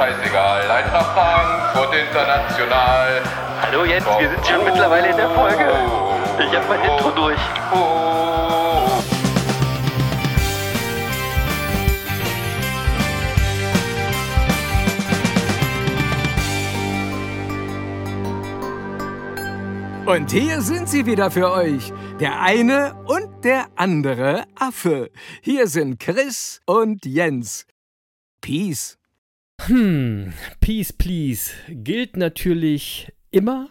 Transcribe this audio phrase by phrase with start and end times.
[0.00, 0.70] Scheißegal.
[0.70, 3.22] Eintracht Frankfurt international.
[3.60, 5.68] Hallo Jens, wir sind schon mittlerweile in der Folge.
[6.38, 7.38] Ich hab mein Intro durch.
[7.74, 8.06] Oh.
[20.06, 21.92] Und hier sind sie wieder für euch.
[22.18, 25.10] Der eine und der andere Affe.
[25.42, 27.66] Hier sind Chris und Jens.
[28.40, 28.99] Peace.
[29.66, 33.68] Hm, Peace, please gilt natürlich immer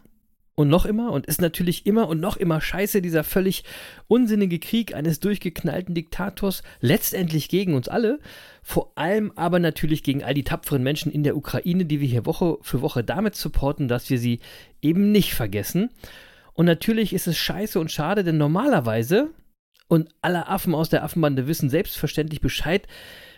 [0.53, 3.63] und noch immer und ist natürlich immer und noch immer scheiße, dieser völlig
[4.07, 8.19] unsinnige Krieg eines durchgeknallten Diktators, letztendlich gegen uns alle,
[8.61, 12.25] vor allem aber natürlich gegen all die tapferen Menschen in der Ukraine, die wir hier
[12.25, 14.41] Woche für Woche damit supporten, dass wir sie
[14.81, 15.89] eben nicht vergessen.
[16.53, 19.29] Und natürlich ist es scheiße und schade, denn normalerweise,
[19.87, 22.85] und alle Affen aus der Affenbande wissen selbstverständlich Bescheid,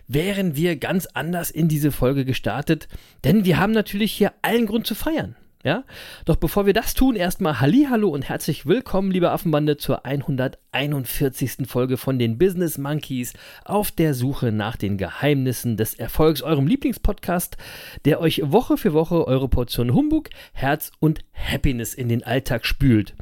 [0.08, 2.88] wären wir ganz anders in diese Folge gestartet,
[3.24, 5.36] denn wir haben natürlich hier allen Grund zu feiern.
[5.64, 5.84] Ja?
[6.26, 11.68] Doch bevor wir das tun, erstmal Hallo und herzlich willkommen, liebe Affenbande, zur 141.
[11.68, 17.58] Folge von den Business Monkeys auf der Suche nach den Geheimnissen des Erfolgs, eurem Lieblingspodcast,
[18.06, 23.14] der euch Woche für Woche eure Portion Humbug, Herz und Happiness in den Alltag spült.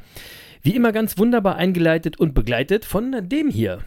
[0.62, 3.80] Wie immer ganz wunderbar eingeleitet und begleitet von dem hier.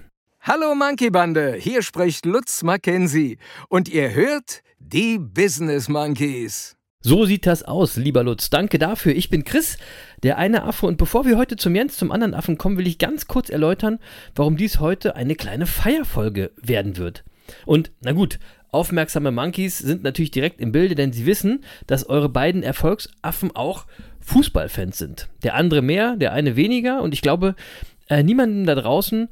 [0.45, 3.37] Hallo Monkey Bande, hier spricht Lutz Mackenzie
[3.69, 6.75] und ihr hört die Business Monkeys.
[6.99, 8.49] So sieht das aus, lieber Lutz.
[8.49, 9.15] Danke dafür.
[9.15, 9.77] Ich bin Chris,
[10.21, 10.85] der eine Affe.
[10.85, 13.99] Und bevor wir heute zum Jens, zum anderen Affen kommen, will ich ganz kurz erläutern,
[14.35, 17.23] warum dies heute eine kleine Feierfolge werden wird.
[17.65, 18.37] Und na gut,
[18.69, 23.85] aufmerksame Monkeys sind natürlich direkt im Bilde, denn sie wissen, dass eure beiden Erfolgsaffen auch
[24.19, 25.29] Fußballfans sind.
[25.43, 27.01] Der andere mehr, der eine weniger.
[27.01, 27.55] Und ich glaube,
[28.09, 29.29] äh, niemandem da draußen,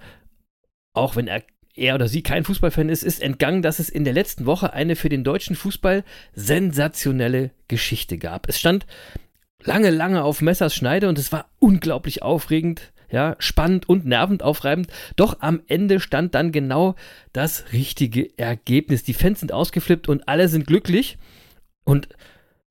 [0.94, 1.44] auch wenn er
[1.76, 4.96] er oder sie kein Fußballfan ist, ist entgangen, dass es in der letzten Woche eine
[4.96, 6.04] für den deutschen Fußball
[6.34, 8.50] sensationelle Geschichte gab.
[8.50, 8.86] Es stand
[9.64, 14.88] lange, lange auf Messers Schneide und es war unglaublich aufregend, ja, spannend und nervend aufreibend.
[15.16, 16.96] Doch am Ende stand dann genau
[17.34, 19.04] das richtige Ergebnis.
[19.04, 21.18] Die Fans sind ausgeflippt und alle sind glücklich.
[21.84, 22.10] Und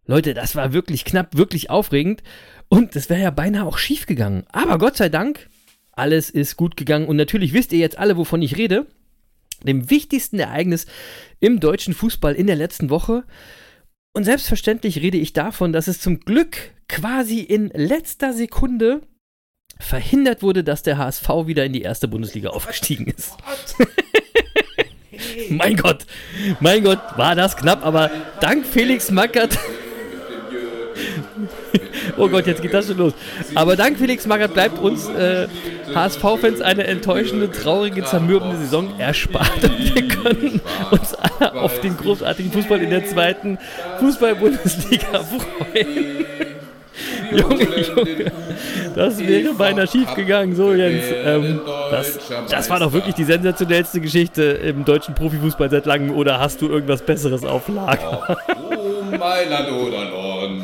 [0.06, 2.22] Leute, das war wirklich knapp, wirklich aufregend.
[2.68, 4.44] Und es wäre ja beinahe auch schief gegangen.
[4.50, 5.48] Aber Gott sei Dank,
[5.92, 7.06] alles ist gut gegangen.
[7.06, 8.86] Und natürlich wisst ihr jetzt alle, wovon ich rede.
[9.62, 10.86] Dem wichtigsten Ereignis
[11.40, 13.24] im deutschen Fußball in der letzten Woche.
[14.12, 16.56] Und selbstverständlich rede ich davon, dass es zum Glück
[16.88, 19.02] quasi in letzter Sekunde
[19.78, 23.36] verhindert wurde, dass der HSV wieder in die erste Bundesliga aufgestiegen ist.
[25.50, 26.06] mein Gott,
[26.60, 29.58] mein Gott, war das knapp, aber dank Felix Mackert.
[32.16, 33.12] Oh Gott, jetzt geht das schon los.
[33.54, 35.46] Aber dank Felix Magath bleibt uns äh,
[35.94, 39.50] HSV-Fans eine enttäuschende, traurige, zermürbende Saison erspart.
[39.64, 40.60] Und wir können
[40.90, 43.58] uns alle auf den großartigen Fußball in der zweiten
[43.98, 46.26] Fußball-Bundesliga freuen.
[47.30, 48.32] Junge, Junge,
[48.94, 50.54] das wäre beinahe schief gegangen.
[50.54, 51.60] So, Jens, ähm,
[51.90, 56.14] das, das war doch wirklich die sensationellste Geschichte im deutschen Profifußball seit langem.
[56.14, 58.36] Oder hast du irgendwas Besseres auf Lager?
[58.48, 60.62] Oh, Mailand oder London,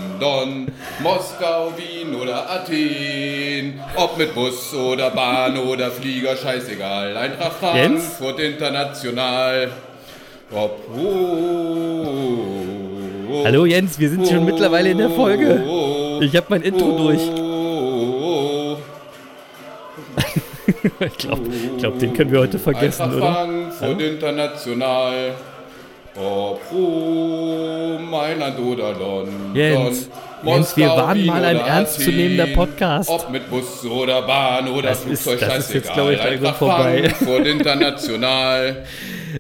[1.03, 3.81] Moskau, Wien oder Athen.
[3.97, 7.17] Ob mit Bus oder Bahn oder Flieger, scheißegal.
[7.17, 8.17] Eintracht Jens?
[8.17, 9.71] Frankfurt international.
[10.53, 12.57] Ob, oh,
[13.45, 15.63] Hallo Jens, wir sind schon mittlerweile in der Folge.
[16.21, 17.21] Ich habe mein Intro durch.
[17.37, 18.77] Oh,
[21.01, 21.43] Ich glaube,
[21.79, 23.73] glaub, den können wir heute vergessen, Eintracht oder?
[23.73, 25.35] Frankfurt international.
[26.19, 29.55] Ob oh, Mailand oder London.
[29.55, 30.09] Jens,
[30.43, 32.47] Jens, wir waren Wien mal ein ernstzunehmender.
[32.55, 33.11] Podcast.
[33.11, 36.15] Ob mit Bus oder Bahn oder Das ist- Flugzeug, das ist jetzt, scheißegal.
[36.15, 37.09] glaub ich, Eintracht vorbei.
[37.19, 38.85] Frankfurt international.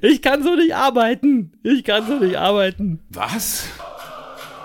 [0.03, 1.53] Ich kann so nicht arbeiten.
[1.62, 3.00] Ich kann so nicht arbeiten.
[3.09, 3.65] Was?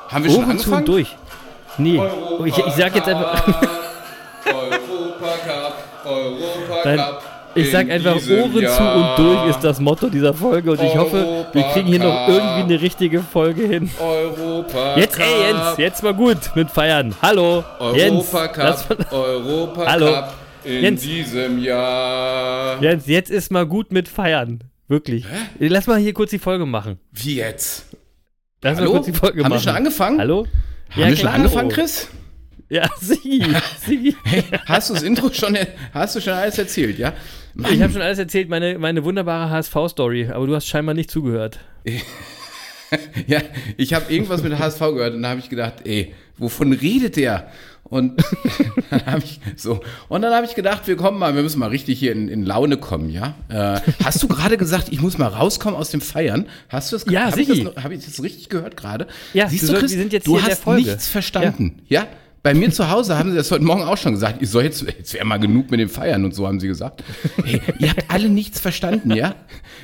[0.10, 0.78] Haben wir schon Ohren zu angefangen?
[0.80, 1.16] und durch.
[1.78, 2.02] Nee,
[2.46, 3.48] ich, ich sag jetzt einfach.
[4.46, 5.76] Europacup,
[6.06, 7.24] Europacup.
[7.56, 9.18] Ich sag in einfach Ohren zu Jahr.
[9.18, 12.74] und durch ist das Motto dieser Folge und ich hoffe, wir kriegen hier noch irgendwie
[12.74, 13.90] eine richtige Folge hin.
[14.00, 14.98] Europacup.
[14.98, 17.14] Jetzt, ey Jens, jetzt mal gut mit Feiern.
[17.22, 17.64] Hallo,
[17.94, 18.32] Jens.
[18.56, 20.24] lass mal- Europacup Hallo.
[20.64, 21.02] in Jens.
[21.02, 22.82] diesem Jahr.
[22.82, 24.64] Jens, jetzt ist mal gut mit Feiern.
[24.88, 25.26] Wirklich.
[25.60, 27.00] Lass mal hier kurz die Folge machen.
[27.12, 27.86] Wie jetzt?
[28.62, 28.92] Lass Hallo?
[28.92, 29.64] mal kurz die Folge Haben wir machen.
[29.64, 30.20] schon angefangen?
[30.20, 30.46] Hallo?
[30.92, 31.34] Haben wir schon klar.
[31.34, 32.08] angefangen, Chris?
[32.70, 33.44] Ja, Sigi.
[33.86, 34.16] Sigi.
[34.24, 35.58] Hey, hast du das Intro schon,
[35.94, 37.12] hast du schon alles erzählt, ja?
[37.54, 41.12] Mann, Ich habe schon alles erzählt, meine, meine wunderbare HSV-Story, aber du hast scheinbar nicht
[41.12, 41.60] zugehört.
[43.28, 43.42] ja,
[43.78, 47.52] ich habe irgendwas mit HSV gehört und da habe ich gedacht, ey, wovon redet der?
[47.84, 48.24] Und
[48.90, 51.68] dann habe ich so und dann habe ich gedacht, wir kommen mal, wir müssen mal
[51.70, 53.36] richtig hier in, in Laune kommen, ja?
[53.50, 56.48] Äh, hast du gerade gesagt, ich muss mal rauskommen aus dem Feiern?
[56.70, 57.06] Hast du das?
[57.12, 57.68] Ja, hab ich das, Sigi.
[57.70, 59.08] noch- hab ich das richtig gehört gerade?
[59.34, 62.08] Ja, Siehst du soll- Chris, wir sind jetzt du hast nichts verstanden, ja?
[62.44, 64.42] Bei mir zu Hause haben sie das heute Morgen auch schon gesagt.
[64.42, 67.04] Ich soll jetzt, jetzt wäre mal genug mit dem Feiern und so haben sie gesagt.
[67.46, 69.36] Hey, ihr habt alle nichts verstanden, ja?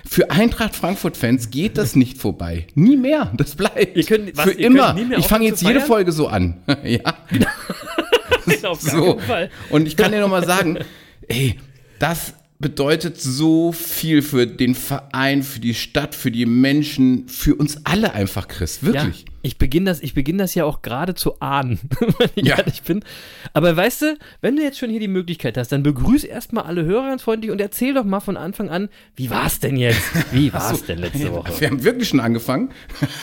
[0.10, 2.66] Für Eintracht Frankfurt-Fans geht das nicht vorbei.
[2.74, 3.32] Nie mehr.
[3.38, 3.96] Das bleibt.
[3.96, 4.94] Ihr könnt- was, Für ihr könnt immer.
[4.94, 5.82] nie mehr Ich fange jetzt jede?
[5.82, 6.56] Folge so an.
[6.84, 7.00] ja.
[8.64, 9.20] Auf gar So.
[9.20, 9.52] Fall.
[9.70, 10.80] Und ich kann dir nochmal sagen,
[11.28, 11.60] ey,
[12.00, 17.82] das bedeutet so viel für den Verein, für die Stadt, für die Menschen, für uns
[17.86, 18.82] alle einfach, Chris.
[18.82, 19.22] Wirklich.
[19.22, 21.80] Ja, ich beginne das, ich beginn das ja auch gerade zu ahnen,
[22.18, 22.58] wenn ich Ja.
[22.58, 23.04] ehrlich bin.
[23.54, 26.84] Aber weißt du, wenn du jetzt schon hier die Möglichkeit hast, dann begrüß erstmal alle
[26.84, 30.02] Hörer ganz freundlich und erzähl doch mal von Anfang an, wie war's denn jetzt?
[30.32, 31.52] Wie war's denn letzte Woche?
[31.62, 32.72] Wir haben wirklich schon angefangen.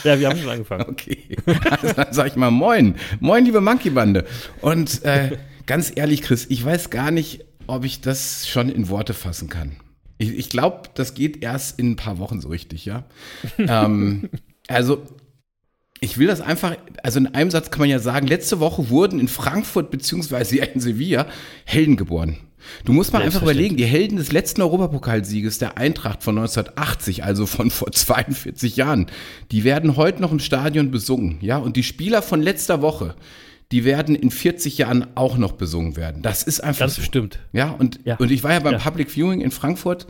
[0.05, 0.85] Ja, wir haben schon angefangen.
[0.89, 1.37] Okay.
[1.71, 2.95] Also dann sag ich mal Moin.
[3.19, 4.27] Moin, liebe Monkey-Bande.
[4.61, 5.33] Und äh,
[5.67, 9.77] ganz ehrlich, Chris, ich weiß gar nicht, ob ich das schon in Worte fassen kann.
[10.19, 13.05] Ich, ich glaube, das geht erst in ein paar Wochen so richtig, ja.
[13.59, 14.29] ähm,
[14.69, 15.03] also,
[16.01, 19.21] ich will das einfach, also in einem Satz kann man ja sagen, letzte Woche wurden
[19.21, 21.27] in Frankfurt beziehungsweise in Sevilla
[21.65, 22.39] Helden geboren.
[22.85, 27.47] Du musst mal einfach überlegen, die Helden des letzten Europapokalsieges der Eintracht von 1980, also
[27.47, 29.07] von vor 42 Jahren,
[29.51, 33.15] die werden heute noch im Stadion besungen, ja, und die Spieler von letzter Woche,
[33.73, 36.23] die werden in 40 Jahren auch noch besungen werden.
[36.23, 37.01] Das ist einfach Ganz so.
[37.01, 37.39] bestimmt.
[37.53, 38.17] Ja, und, Ja.
[38.17, 38.79] und ich war ja beim Ja.
[38.79, 40.07] Public Viewing in Frankfurt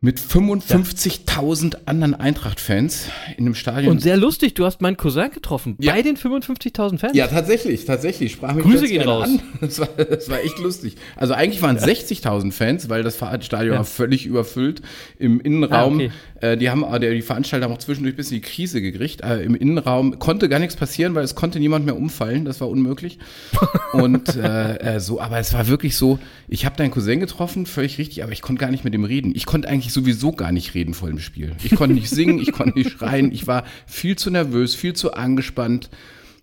[0.00, 3.90] mit 55.000 anderen Eintracht-Fans in einem Stadion.
[3.90, 5.92] Und sehr lustig, du hast meinen Cousin getroffen, Ja.
[5.92, 7.16] bei den 55.000 Fans.
[7.16, 8.30] Ja, tatsächlich, tatsächlich.
[8.32, 9.24] Sprach mich Grüße gehen raus.
[9.28, 9.40] An.
[9.60, 10.94] Das, war, das war echt lustig.
[11.16, 13.78] Also eigentlich waren es 60.000 Fans, weil das Stadion Ja.
[13.78, 14.82] war völlig überfüllt.
[15.18, 16.10] Im Innenraum, Ah, okay.
[16.40, 19.22] Äh, die haben, äh, die Veranstalter haben auch zwischendurch ein bisschen die Krise gekriegt.
[19.22, 22.44] Äh, Im Innenraum konnte gar nichts passieren, weil es konnte niemand mehr umfallen.
[22.44, 23.18] Das war unmöglich.
[23.92, 26.18] Und äh, äh, so, aber es war wirklich so,
[26.48, 29.32] ich habe deinen Cousin getroffen, völlig richtig, aber ich konnte gar nicht mit ihm reden.
[29.34, 31.52] Ich konnte eigentlich sowieso gar nicht reden vor dem Spiel.
[31.62, 33.32] Ich konnte nicht singen, ich konnte nicht schreien.
[33.32, 35.90] Ich war viel zu nervös, viel zu angespannt.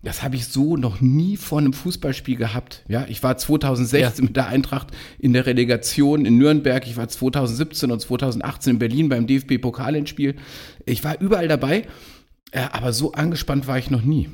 [0.06, 2.84] Das habe ich so noch nie vor einem Fußballspiel gehabt.
[2.88, 6.86] Ja, ich war 2016 mit der Eintracht in der Relegation in Nürnberg.
[6.86, 10.36] Ich war 2017 und 2018 in Berlin beim DFB-Pokalendspiel.
[10.86, 11.88] Ich war überall dabei,
[12.52, 14.30] äh, aber so angespannt war ich noch nie.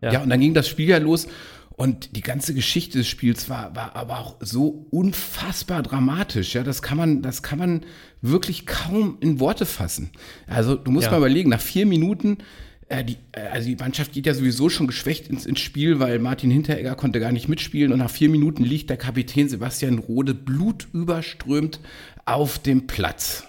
[0.00, 0.12] Ja.
[0.14, 0.22] Ja.
[0.22, 1.26] und dann ging das Spiel ja los
[1.70, 6.54] und die ganze Geschichte des Spiels war, war aber auch so unfassbar dramatisch.
[6.54, 7.82] Ja, das kann man, das kann man
[8.22, 10.10] wirklich kaum in Worte fassen.
[10.46, 11.10] Also du musst Ja.
[11.12, 12.38] mal überlegen, nach vier Minuten
[12.88, 16.18] äh, die, äh, also die Mannschaft geht ja sowieso schon geschwächt ins, ins Spiel, weil
[16.18, 20.34] Martin Hinteregger konnte gar nicht mitspielen und nach vier Minuten liegt der Kapitän Sebastian Rode
[20.34, 21.80] blutüberströmt
[22.24, 23.44] auf dem Platz.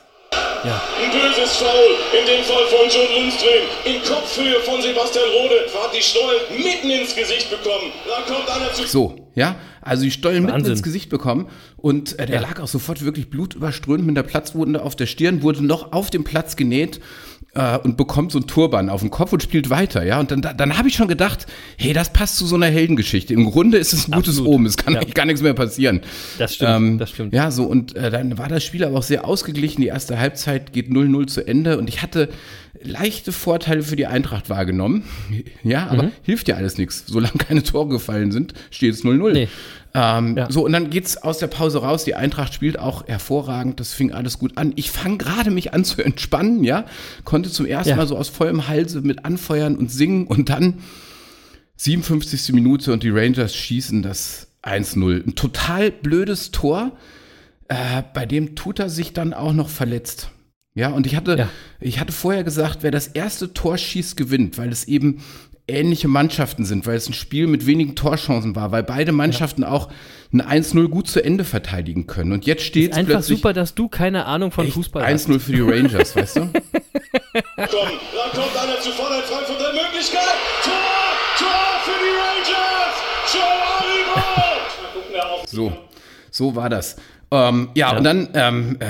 [0.64, 1.70] Ein böses Foul,
[2.20, 3.64] in dem Fall von John Lundström.
[3.86, 7.92] In Kopfhöhe von Sebastian Rode hat die Stollen mitten ins Gesicht bekommen.
[8.08, 10.72] Da kommt einer zu So, ja, also die Stollen mitten Wahnsinn.
[10.74, 11.48] ins Gesicht bekommen
[11.78, 15.64] und äh, der lag auch sofort wirklich blutüberströmt mit der Platzwunde auf der Stirn, wurde
[15.64, 17.00] noch auf dem Platz genäht
[17.58, 20.20] äh, und bekommt so einen Turban auf dem Kopf und spielt weiter, ja.
[20.20, 21.46] Und dann, dann habe ich schon gedacht,
[21.78, 23.34] hey, das passt zu so einer Heldengeschichte.
[23.34, 24.54] Im Grunde ist es ein gutes Absolut.
[24.54, 25.00] Omen, es kann Ja.
[25.02, 26.02] eigentlich gar nichts mehr passieren.
[26.38, 27.34] Das stimmt, Ähm, das stimmt.
[27.34, 29.82] Ja, so und äh, dann war das Spiel aber auch sehr ausgeglichen.
[29.82, 32.30] Die erste Halbzeit geht 0-0 zu Ende und ich hatte
[32.84, 35.04] leichte Vorteile für die Eintracht wahrgenommen.
[35.64, 37.04] Ja, aber hilft ja alles nichts.
[37.08, 39.34] Solange keine Tore gefallen sind, steht es 0-0.
[39.34, 39.48] Nee.
[39.94, 40.52] Ähm, Ja.
[40.52, 42.04] So, und dann geht's aus der Pause raus.
[42.04, 43.80] Die Eintracht spielt auch hervorragend.
[43.80, 44.74] Das fing alles gut an.
[44.76, 46.86] Ich fange gerade mich an zu entspannen, ja.
[47.24, 47.96] Konnte zum ersten Ja.
[47.96, 50.80] Mal so aus vollem Halse mit anfeuern und singen und dann
[51.78, 52.54] 57.
[52.54, 55.26] Minute und die Rangers schießen das 1-0.
[55.28, 56.92] Ein total blödes Tor.
[57.68, 60.30] Äh, bei dem tut er sich dann auch noch verletzt.
[60.74, 61.50] Ja, und ich hatte, Ja.
[61.80, 65.22] ich hatte vorher gesagt, wer das erste Tor schießt, gewinnt, weil es eben
[65.68, 69.90] ähnliche Mannschaften sind, weil es ein Spiel mit wenigen Torchancen war, weil beide Mannschaften auch
[70.32, 72.32] ein 1-0 gut zu Ende verteidigen können.
[72.32, 75.28] Und jetzt steht es Einfach super, dass du keine Ahnung von Fußball hast.
[75.30, 76.40] 1-0 für die Rangers, weißt du?
[77.66, 78.00] kommen.
[78.14, 80.36] Da kommt einer zu Vorderland Frankfurt der Möglichkeit.
[80.64, 80.74] Tor!
[81.38, 81.50] Tor
[81.84, 82.96] für die Rangers!
[83.34, 83.42] Joe
[83.82, 84.26] Oliver!
[84.82, 85.48] Mal gucken, wer auf.
[85.48, 85.78] So,
[86.32, 86.96] so war das.
[87.30, 88.86] Ähm, ja, und dann, ähm, äh,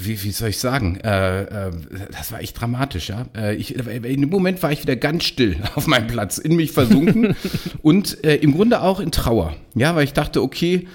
[0.00, 1.70] wie, wie soll ich sagen, äh, äh,
[2.10, 3.26] das war echt dramatisch, ja.
[3.36, 6.72] Äh, ich, in dem Moment war ich wieder ganz still auf meinem Platz, in mich
[6.72, 7.36] versunken
[7.82, 10.88] und äh, im Grunde auch in Trauer, ja, weil ich dachte, okay,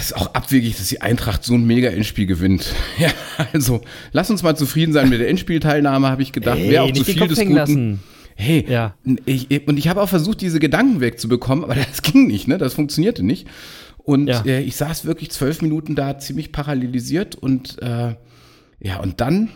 [0.00, 2.74] ist auch abwegig, dass die Eintracht so ein mega Endspiel gewinnt.
[2.98, 3.08] Ja,
[3.52, 3.80] also
[4.12, 6.58] lass uns mal zufrieden sein mit der Endspielteilnahme, habe ich gedacht.
[6.58, 7.52] Ey, Wäre auch zu viel des Guten.
[7.54, 8.00] lassen.
[8.36, 8.94] hey, Ja.
[9.24, 12.58] ich, und ich habe auch versucht, diese Gedanken wegzubekommen, aber das ging nicht, ne?
[12.58, 13.46] Das funktionierte nicht.
[14.04, 14.42] Und Ja.
[14.46, 18.14] äh, ich saß wirklich zwölf Minuten da ziemlich paralysiert und äh,
[18.80, 19.50] ja, und dann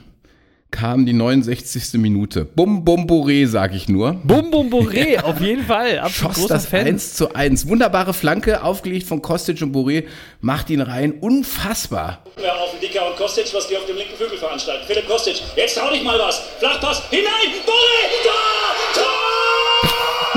[0.71, 1.95] kam die 69.
[2.01, 2.45] Minute.
[2.45, 4.15] Bum, bum, Boré, sag ich nur.
[4.25, 6.01] Bum Bum Boré, auf jeden Fall.
[6.01, 6.87] Absolut Schoss großer das Fan.
[6.87, 7.69] 1 zu 1.
[7.69, 10.05] Wunderbare Flanke, aufgelegt von Kostic und Boré,
[10.41, 11.13] macht ihn rein.
[11.21, 12.25] Unfassbar.
[12.43, 14.85] Ja, auf den Dicker und Kostic, was die auf dem linken Flügel veranstalten.
[14.89, 16.41] Philipp Kostic, jetzt trau dich mal was.
[16.59, 19.05] Flachpass, hinein, Boré, Tor, Tor!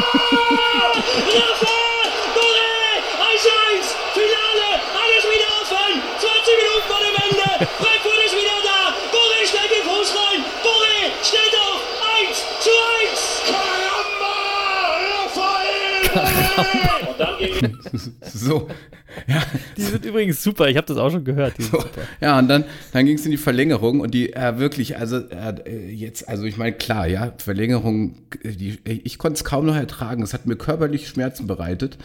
[0.37, 1.76] Rafa,
[16.57, 16.67] 1.
[16.71, 17.07] Karamba, Raphael!
[17.07, 17.79] Und dann gehen
[18.21, 18.67] wir So.
[19.27, 19.41] Ja,
[19.75, 20.67] Die sind übrigens super.
[20.67, 21.55] Ich habe das auch schon gehört.
[21.59, 21.83] So,
[22.21, 25.89] ja, und dann, dann ging es in die Verlängerung und die äh, wirklich, also äh,
[25.89, 30.21] jetzt, also ich meine, klar, ja, Verlängerung, äh, die, ich konnte es kaum noch ertragen.
[30.23, 31.97] Es hat mir körperlich Schmerzen bereitet.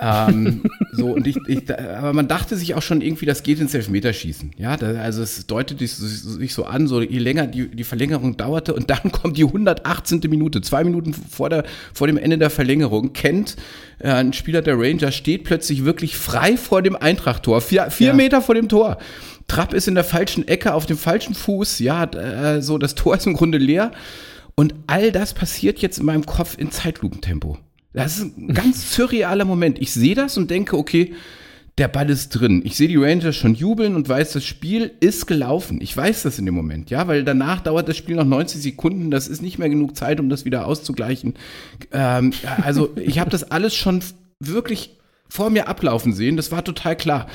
[0.00, 3.74] Ähm, so, und ich, ich, aber man dachte sich auch schon irgendwie, das geht ins
[3.74, 4.52] Elfmeterschießen.
[4.56, 8.74] Ja, da, also es deutete sich, so an, so je länger die, die Verlängerung dauerte
[8.74, 10.20] und dann kommt die 118.
[10.28, 13.56] Minute, zwei Minuten vor, der, vor dem Ende der Verlängerung, kennt
[13.98, 18.14] äh, ein Spieler der Rangers, steht plötzlich wirklich frei vor dem Eintracht-Tor, vier, vier Ja.
[18.14, 18.98] Meter vor dem Tor.
[19.46, 23.16] Trapp ist in der falschen Ecke, auf dem falschen Fuß, ja, äh, so, das Tor
[23.16, 23.92] ist im Grunde leer.
[24.56, 27.58] Und all das passiert jetzt in meinem Kopf in Zeitlupentempo.
[27.94, 29.80] Das ist ein ganz surrealer Moment.
[29.80, 31.14] Ich sehe das und denke, okay,
[31.78, 32.62] der Ball ist drin.
[32.64, 35.80] Ich sehe die Rangers schon jubeln und weiß, das Spiel ist gelaufen.
[35.80, 39.10] Ich weiß das in dem Moment, ja, weil danach dauert das Spiel noch 90 Sekunden.
[39.10, 41.34] Das ist nicht mehr genug Zeit, um das wieder auszugleichen.
[41.90, 42.32] Ähm,
[42.62, 44.02] also ich habe das alles schon
[44.38, 44.98] wirklich
[45.28, 46.36] vor mir ablaufen sehen.
[46.36, 47.26] Das war total klar.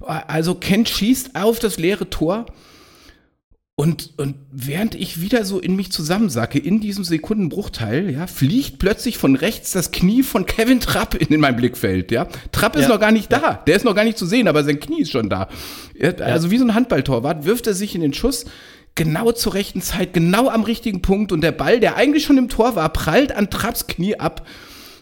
[0.00, 2.46] Also Kent schießt auf das leere Tor.
[3.80, 9.18] Und, und während ich wieder so in mich zusammensacke, in diesem Sekundenbruchteil, ja, fliegt plötzlich
[9.18, 12.26] von rechts das Knie von Kevin Trapp in, in mein Blickfeld, ja.
[12.50, 12.88] Trapp ist Ja.
[12.88, 15.12] noch gar nicht da, der ist noch gar nicht zu sehen, aber sein Knie ist
[15.12, 15.46] schon da.
[15.94, 18.46] Er, also wie so ein Handballtorwart wirft er sich in den Schuss,
[18.96, 22.48] genau zur rechten Zeit, genau am richtigen Punkt und der Ball, der eigentlich schon im
[22.48, 24.44] Tor war, prallt an Trapps Knie ab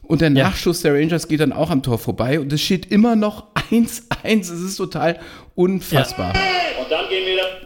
[0.03, 0.49] und der Ja.
[0.51, 4.41] Nachschuss der Rangers geht dann auch am Tor vorbei und es steht immer noch 1-1,
[4.41, 5.19] es ist total
[5.55, 6.35] unfassbar.
[6.79, 7.66] Und dann gehen wir da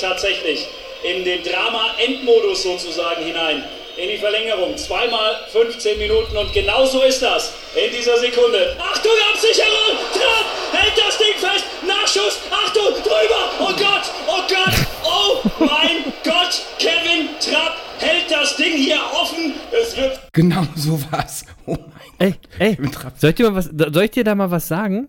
[0.00, 0.66] tatsächlich
[1.04, 3.62] in den Drama-Endmodus sozusagen hinein.
[3.96, 4.76] In die Verlängerung.
[4.76, 7.54] Zweimal 15 Minuten und genau so ist das.
[7.74, 8.76] In dieser Sekunde.
[8.78, 9.96] Achtung, Absicherung!
[10.12, 10.46] Trapp
[10.82, 11.64] hält das Ding fest.
[11.86, 12.40] Nachschuss.
[12.50, 13.50] Achtung, drüber.
[13.60, 14.74] Oh Gott, oh Gott,
[15.04, 16.60] oh mein Gott.
[16.78, 19.54] Kevin Trapp hält das Ding hier offen.
[19.72, 21.44] Es wird Genau so war's.
[21.64, 21.76] Oh
[22.18, 23.12] mein Ey, ey, Kevin Trapp.
[23.16, 25.08] soll ich, dir mal was, soll ich dir da mal was sagen?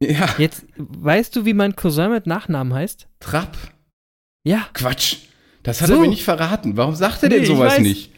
[0.00, 3.08] Ja, Jetzt, weißt du, wie mein Cousin mit Nachnamen heißt?
[3.18, 3.56] Trapp.
[4.44, 5.16] Ja, Quatsch.
[5.62, 5.94] Das hat So.
[5.94, 6.76] er mir nicht verraten.
[6.76, 8.10] Warum sagt er denn Nee, ich sowas nicht?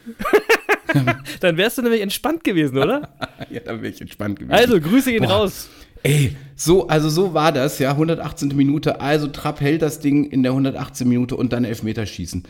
[1.40, 3.08] dann wärst du nämlich entspannt gewesen, oder?
[3.50, 4.52] Ja, da wäre ich entspannt gewesen.
[4.52, 5.32] Also, Grüße gehen Boah.
[5.32, 5.68] raus.
[6.04, 8.48] Ey, so, also so war das, ja, 118.
[8.56, 9.00] Minute.
[9.00, 11.08] Also Trapp hält das Ding in der 118.
[11.08, 12.44] Minute und dann Elfmeterschießen.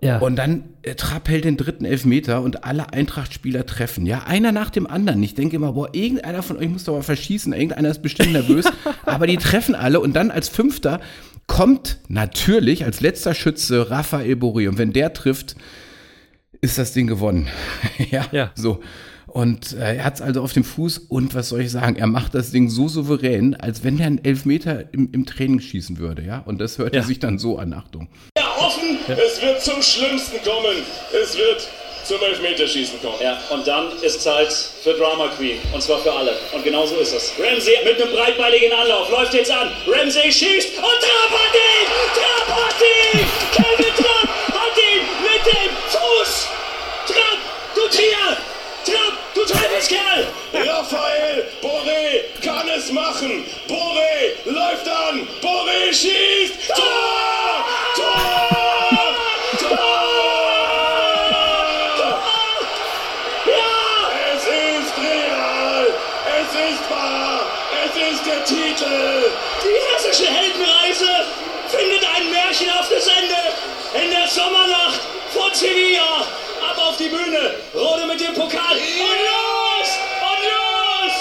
[0.00, 0.18] Ja.
[0.18, 4.06] Und dann äh, Trapp hält den dritten Elfmeter und alle Eintracht-Spieler treffen.
[4.06, 5.22] Ja, einer nach dem anderen.
[5.22, 7.52] Ich denke immer, boah, irgendeiner von euch muss doch mal verschießen.
[7.52, 8.64] Irgendeiner ist bestimmt nervös.
[9.04, 11.00] Aber die treffen alle und dann als Fünfter
[11.48, 14.68] kommt natürlich als letzter Schütze Raphael Boré.
[14.68, 15.56] Und wenn der trifft,
[16.60, 17.48] ist das Ding gewonnen.
[18.10, 18.52] ja, Ja.
[18.54, 18.80] so.
[19.26, 22.06] Und äh, er hat es also auf dem Fuß und was soll ich sagen, er
[22.06, 26.22] macht das Ding so souverän, als wenn er einen Elfmeter im, im Training schießen würde,
[26.22, 26.38] ja.
[26.38, 27.02] Und das hörte Ja.
[27.02, 28.08] sich dann so an, Achtung.
[28.38, 28.96] Ja, offen.
[29.06, 30.76] Es wird zum Schlimmsten kommen.
[31.22, 31.68] Es wird
[32.08, 33.20] zum Elfmeterschießen kommen.
[33.20, 34.50] Ja, und dann ist Zeit
[34.82, 35.60] für Drama Queen.
[35.74, 36.38] Und zwar für alle.
[36.52, 37.32] Und genau so ist es.
[37.38, 39.70] Ramsey mit einem breitbeinigen Anlauf läuft jetzt an.
[39.86, 41.86] Ramsey schießt und Trapp hat ihn!
[42.14, 43.26] Trapp hat ihn!
[43.52, 46.48] Kevin Trapp hat ihn mit dem Fuß!
[47.08, 47.38] Trapp,
[47.74, 48.36] du Tier!
[48.86, 50.26] Trapp, du Teufelskerl!
[50.54, 53.44] Raphael Boré kann es machen!
[53.68, 55.28] Boré läuft an!
[55.42, 56.74] Boré schießt!
[56.74, 57.17] Tor!
[68.78, 69.30] Titel!
[69.64, 71.08] Die hessische Heldenreise
[71.68, 75.00] findet ein märchenhaftes Ende in der Sommernacht
[75.32, 76.22] vor Sevilla.
[76.70, 79.90] Ab auf die Bühne, Rode mit dem Pokal und los!
[80.30, 81.14] Und los!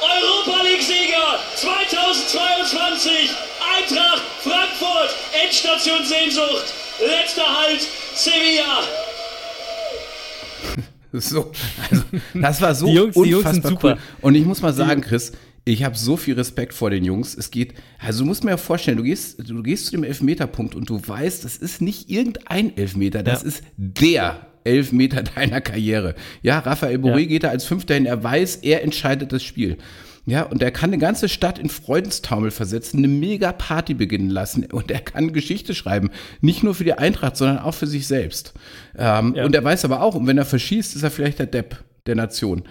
[0.00, 3.30] Europa League-Sieger 2022,
[3.76, 5.10] Eintracht Frankfurt,
[5.44, 6.64] Endstation Sehnsucht,
[7.00, 7.80] letzter Halt,
[8.14, 8.82] Sevilla.
[11.14, 11.52] So,
[11.90, 12.02] also
[12.32, 13.88] das war so Die Jungs- die Jungs sind unfassbar super.
[13.96, 13.98] cool.
[14.22, 15.32] Und ich muss mal sagen, Chris,
[15.64, 17.36] ich habe so viel Respekt vor den Jungs.
[17.36, 20.74] Es geht, also du musst mir ja vorstellen, du gehst, du gehst zu dem Elfmeterpunkt
[20.74, 23.48] und du weißt, das ist nicht irgendein Elfmeter, das Ja.
[23.48, 26.14] ist der elf Meter deiner Karriere.
[26.42, 27.26] Ja, Raphael Boré Ja.
[27.26, 29.76] geht da als Fünfter hin, er weiß, er entscheidet das Spiel.
[30.24, 34.64] Ja, und er kann eine ganze Stadt in Freudenstaumel versetzen, eine mega Party beginnen lassen
[34.66, 36.10] und er kann Geschichte schreiben.
[36.40, 38.52] Nicht nur für die Eintracht, sondern auch für sich selbst.
[38.96, 39.44] Ähm, Ja.
[39.44, 42.14] Und er weiß aber auch, und wenn er verschießt, ist er vielleicht der Depp der
[42.14, 42.62] Nation.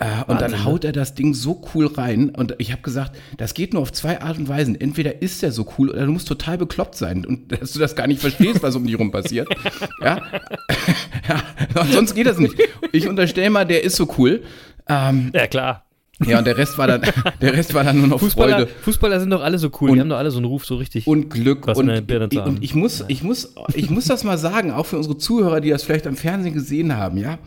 [0.00, 2.30] Äh, und dann Wahnsinn, haut er das Ding so cool rein.
[2.30, 4.80] Und ich habe gesagt, das geht nur auf zwei Art und Weisen.
[4.80, 7.94] Entweder ist er so cool oder du musst total bekloppt sein und dass du das
[7.94, 9.46] gar nicht verstehst, was um dich rum passiert.
[10.02, 10.22] Ja?
[11.28, 12.54] ja, sonst geht das nicht.
[12.92, 14.42] Ich unterstelle mal, der ist so cool.
[14.88, 15.84] Ähm, Ja, klar.
[16.24, 17.02] ja, und der Rest war dann,
[17.42, 19.90] der Rest war dann nur noch Fußballer, Freude Fußballer sind doch alle so cool.
[19.90, 21.06] Und- die haben doch alle so einen Ruf, so richtig.
[21.06, 22.40] und Glück und, haben.
[22.44, 25.68] und ich muss, ich muss, ich muss das mal sagen, auch für unsere Zuhörer, die
[25.68, 27.38] das vielleicht am Fernsehen gesehen haben, ja,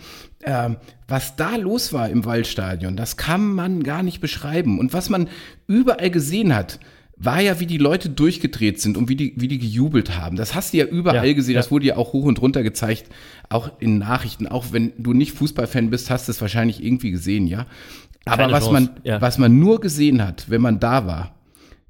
[0.46, 4.80] ähm, was da los war im Waldstadion, das kann man gar nicht beschreiben.
[4.80, 5.28] Und was man
[5.68, 6.80] überall gesehen hat,
[7.16, 10.36] war ja, wie die Leute durchgedreht sind und wie die, wie die gejubelt haben.
[10.36, 11.62] Das hast du ja überall Ja, gesehen, ja.
[11.62, 13.06] das wurde ja auch hoch und runter gezeigt,
[13.50, 14.48] auch in Nachrichten.
[14.48, 17.66] Auch wenn du nicht Fußballfan bist, hast du es wahrscheinlich irgendwie gesehen, ja.
[18.26, 19.22] Aber Keine was Chance, man, ja.
[19.22, 21.36] was man nur gesehen hat, wenn man da war,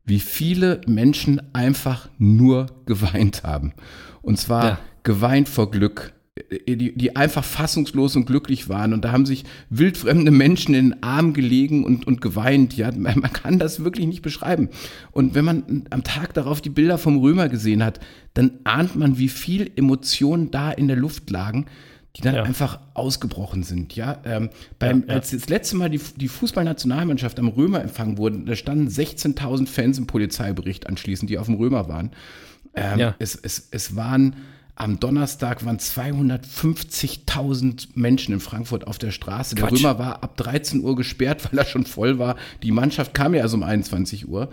[0.05, 3.74] wie viele Menschen einfach nur geweint haben.
[4.22, 6.13] Und zwar geweint vor Glück.
[6.67, 8.93] Die, die einfach fassungslos und glücklich waren.
[8.93, 12.75] Und da haben sich wildfremde Menschen in den Arm gelegen und, und geweint.
[12.75, 14.69] Ja, man kann das wirklich nicht beschreiben.
[15.11, 17.99] Und wenn man am Tag darauf die Bilder vom Römer gesehen hat,
[18.33, 21.67] dann ahnt man, wie viel Emotionen da in der Luft lagen,
[22.15, 22.41] die dann Ja.
[22.43, 23.95] einfach ausgebrochen sind.
[23.95, 24.49] Ja, ähm,
[24.79, 25.13] beim, ja.
[25.13, 29.99] als das letzte Mal die, die Fußballnationalmannschaft am Römer empfangen wurde, da standen 16.000 Fans
[29.99, 32.09] im Polizeibericht anschließend, die auf dem Römer waren.
[32.73, 33.15] Ähm, Ja.
[33.19, 34.35] es, es, es waren
[34.75, 39.55] am Donnerstag waren 250.000 Menschen in Frankfurt auf der Straße.
[39.55, 39.79] Der Quatsch.
[39.79, 42.35] Römer war ab 13 Uhr gesperrt, weil er schon voll war.
[42.63, 44.49] Die Mannschaft kam ja erst um 21 Uhr.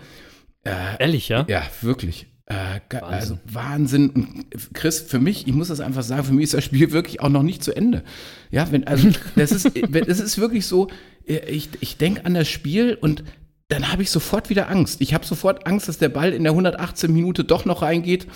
[0.98, 1.46] Ehrlich, ja?
[1.48, 2.26] Ja, wirklich.
[2.46, 4.10] Äh, ge- Also Wahnsinn.
[4.10, 7.20] Und Chris, für mich, ich muss das einfach sagen, für mich ist das Spiel wirklich
[7.20, 8.02] auch noch nicht zu Ende.
[8.50, 10.88] Ja, wenn, also das ist, es ist wirklich so,
[11.26, 13.24] äh, ich, ich denke an das Spiel und
[13.68, 15.00] dann habe ich sofort wieder Angst.
[15.00, 18.26] Ich habe sofort Angst, dass der Ball in der 118 Minute doch noch reingeht.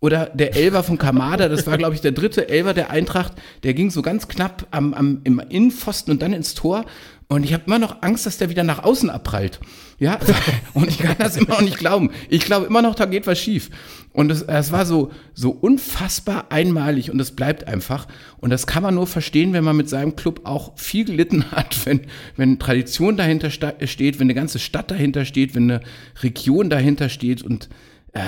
[0.00, 3.32] Oder der Elver von Kamada, das war, glaube ich, der dritte Elver der Eintracht,
[3.62, 6.84] der ging so ganz knapp am, am, im Innenpfosten und dann ins Tor.
[7.28, 9.58] Und ich habe immer noch Angst, dass der wieder nach außen abprallt.
[9.98, 10.18] Ja,
[10.74, 12.10] und ich kann das immer noch nicht glauben.
[12.28, 13.70] Ich glaube immer noch, da geht was schief.
[14.12, 18.06] Und es, es war so, so unfassbar einmalig und es bleibt einfach.
[18.36, 21.86] Und das kann man nur verstehen, wenn man mit seinem Club auch viel gelitten hat,
[21.86, 22.02] wenn,
[22.36, 25.80] wenn Tradition dahinter steht, wenn eine ganze Stadt dahinter steht, wenn eine
[26.22, 27.42] Region dahinter steht.
[27.42, 27.70] Und
[28.12, 28.20] äh,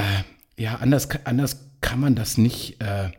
[0.58, 3.10] ja, anders, anders kann man das nicht, äh,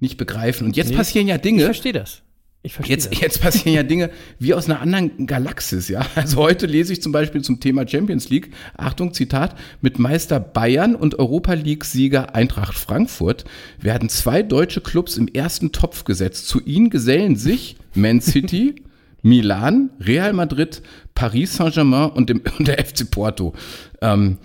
[0.00, 0.66] nicht begreifen.
[0.66, 1.64] Und jetzt Nee, passieren ja Ich Dinge.
[1.64, 2.22] verstehe das.
[2.64, 3.20] Ich verstehe Jetzt, das.
[3.20, 6.04] jetzt passieren ja Dinge wie aus einer anderen Galaxis, ja.
[6.16, 10.96] Also heute lese ich zum Beispiel zum Thema Champions League, Achtung, Zitat, mit Meister Bayern
[10.96, 13.44] und Europa League-Sieger Eintracht Frankfurt
[13.80, 16.48] werden zwei deutsche Clubs im ersten Topf gesetzt.
[16.48, 18.74] Zu ihnen gesellen sich Man City,
[19.22, 20.82] Milan, Real Madrid,
[21.14, 23.54] Paris Saint-Germain und, dem- und der FC Porto.
[24.00, 24.38] Ähm,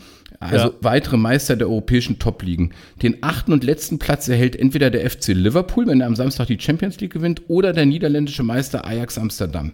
[0.45, 0.73] also Ja.
[0.81, 2.73] weitere Meister der europäischen Top-Ligen.
[3.01, 6.59] Den achten und letzten Platz erhält entweder der FC Liverpool, wenn er am Samstag die
[6.59, 9.73] Champions League gewinnt, oder der niederländische Meister Ajax Amsterdam.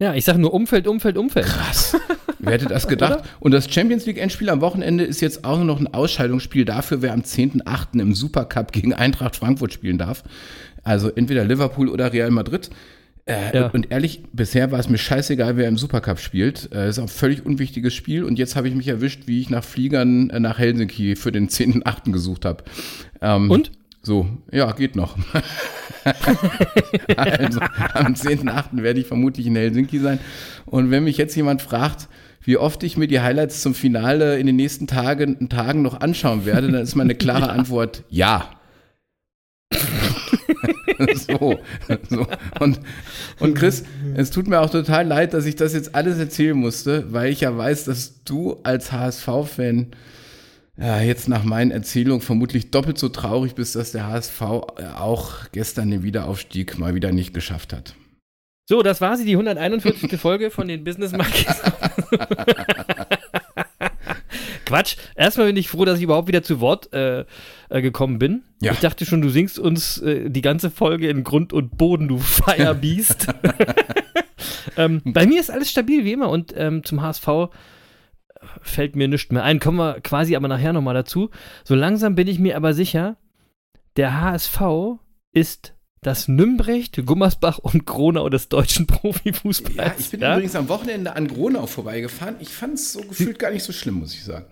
[0.00, 1.46] Ja, ich sage nur Umfeld, Umfeld, Umfeld.
[1.46, 1.96] Krass.
[2.40, 3.22] Wer hätte das gedacht?
[3.38, 7.02] Und das Champions League Endspiel am Wochenende ist jetzt auch nur noch ein Ausscheidungsspiel dafür,
[7.02, 8.00] wer am 10.8.
[8.00, 10.24] im Supercup gegen Eintracht Frankfurt spielen darf.
[10.82, 12.70] Also entweder Liverpool oder Real Madrid.
[13.26, 13.66] Äh, Ja.
[13.68, 16.70] Und ehrlich, bisher war es mir scheißegal, wer im Supercup spielt.
[16.72, 18.24] Äh, ist auch ein völlig unwichtiges Spiel.
[18.24, 21.48] Und jetzt habe ich mich erwischt, wie ich nach Fliegern äh, nach Helsinki für den
[21.48, 22.10] 10.8.
[22.12, 22.64] gesucht habe.
[23.20, 23.70] Ähm, Und?
[24.04, 25.16] So, ja, geht noch.
[27.16, 27.60] also,
[27.94, 28.82] am 10.8.
[28.82, 30.18] werde ich vermutlich in Helsinki sein.
[30.66, 32.08] Und wenn mich jetzt jemand fragt,
[32.44, 36.44] wie oft ich mir die Highlights zum Finale in den nächsten Tagen, Tagen noch anschauen
[36.44, 38.50] werde, dann ist meine klare Antwort ja.
[41.14, 41.58] so,
[42.08, 42.26] so.
[42.60, 42.80] Und,
[43.38, 47.12] und Chris, es tut mir auch total leid, dass ich das jetzt alles erzählen musste,
[47.12, 49.88] weil ich ja weiß, dass du als HSV-Fan
[50.78, 55.90] ja, jetzt nach meinen Erzählungen vermutlich doppelt so traurig bist, dass der HSV auch gestern
[55.90, 57.94] den Wiederaufstieg mal wieder nicht geschafft hat.
[58.68, 60.18] So, das war sie, die 141.
[60.18, 61.46] Folge von den Business Monkeys.
[64.72, 64.96] Quatsch.
[65.14, 67.26] Erstmal bin ich froh, dass ich überhaupt wieder zu Wort äh,
[67.68, 68.42] äh, gekommen bin.
[68.62, 68.72] Ja.
[68.72, 72.16] Ich dachte schon, du singst uns äh, die ganze Folge in Grund und Boden, du
[72.16, 73.26] Firebeast.
[74.78, 77.50] ähm, bei mir ist alles stabil wie immer und ähm, zum HSV
[78.62, 79.60] fällt mir nichts mehr ein.
[79.60, 81.28] Kommen wir quasi aber nachher nochmal dazu.
[81.64, 83.18] So langsam bin ich mir aber sicher,
[83.98, 84.62] der HSV
[85.32, 89.76] ist das Nümbrecht, Gummersbach und Gronau des deutschen Profifußballs.
[89.76, 90.32] Ja, ich bin ja?
[90.32, 92.36] übrigens am Wochenende an Gronau vorbeigefahren.
[92.40, 94.46] Ich fand es so gefühlt gar nicht so schlimm, muss ich sagen.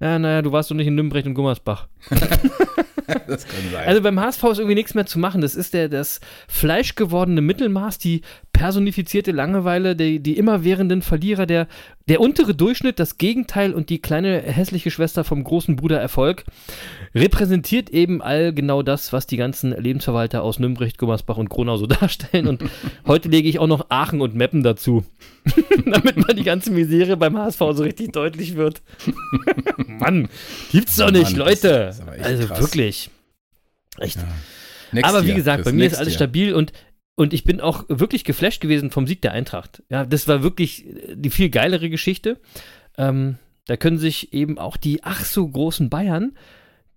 [0.00, 1.88] Ja, naja, du warst doch nicht in Nümbrecht und Gummersbach.
[3.26, 3.86] das kann sein.
[3.86, 5.40] Also beim HSV ist irgendwie nichts mehr zu machen.
[5.40, 8.20] Das ist der, das fleischgewordene Mittelmaß, die
[8.52, 11.66] personifizierte Langeweile, die, die immerwährenden Verlierer, der,
[12.08, 16.44] der untere Durchschnitt, das Gegenteil und die kleine hässliche Schwester vom großen Bruder Erfolg
[17.16, 21.86] repräsentiert eben all genau das, was die ganzen Lebensverwalter aus Nürnberg, Gummersbach und Gronau so
[21.88, 22.46] darstellen.
[22.46, 22.62] Und
[23.06, 25.04] heute lege ich auch noch Aachen und Meppen dazu,
[25.84, 28.82] damit mal die ganze Misere beim HSV so richtig deutlich wird.
[29.76, 30.28] Mann,
[30.70, 31.92] gibt's doch nicht, Mann, Leute.
[32.22, 32.60] also krass.
[32.60, 33.10] wirklich.
[33.98, 34.18] Echt.
[34.92, 36.18] Next Aber wie year, gesagt, bei mir ist alles year.
[36.18, 36.72] stabil und,
[37.16, 39.82] und ich bin auch wirklich geflasht gewesen vom Sieg der Eintracht.
[39.88, 42.38] Ja, das war wirklich die viel geilere Geschichte.
[42.96, 46.36] Ähm, da können sich eben auch die ach so großen Bayern,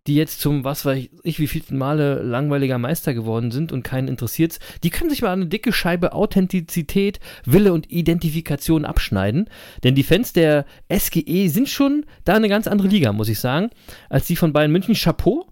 [0.07, 4.07] die jetzt zum, was weiß ich, wie vielten Male langweiliger Meister geworden sind und keinen
[4.07, 9.49] interessiert's, die können sich mal eine dicke Scheibe Authentizität, Wille und Identifikation abschneiden.
[9.83, 13.69] Denn die Fans der SGE sind schon da eine ganz andere Liga, muss ich sagen,
[14.09, 14.95] als die von Bayern München.
[14.95, 15.47] Chapeau.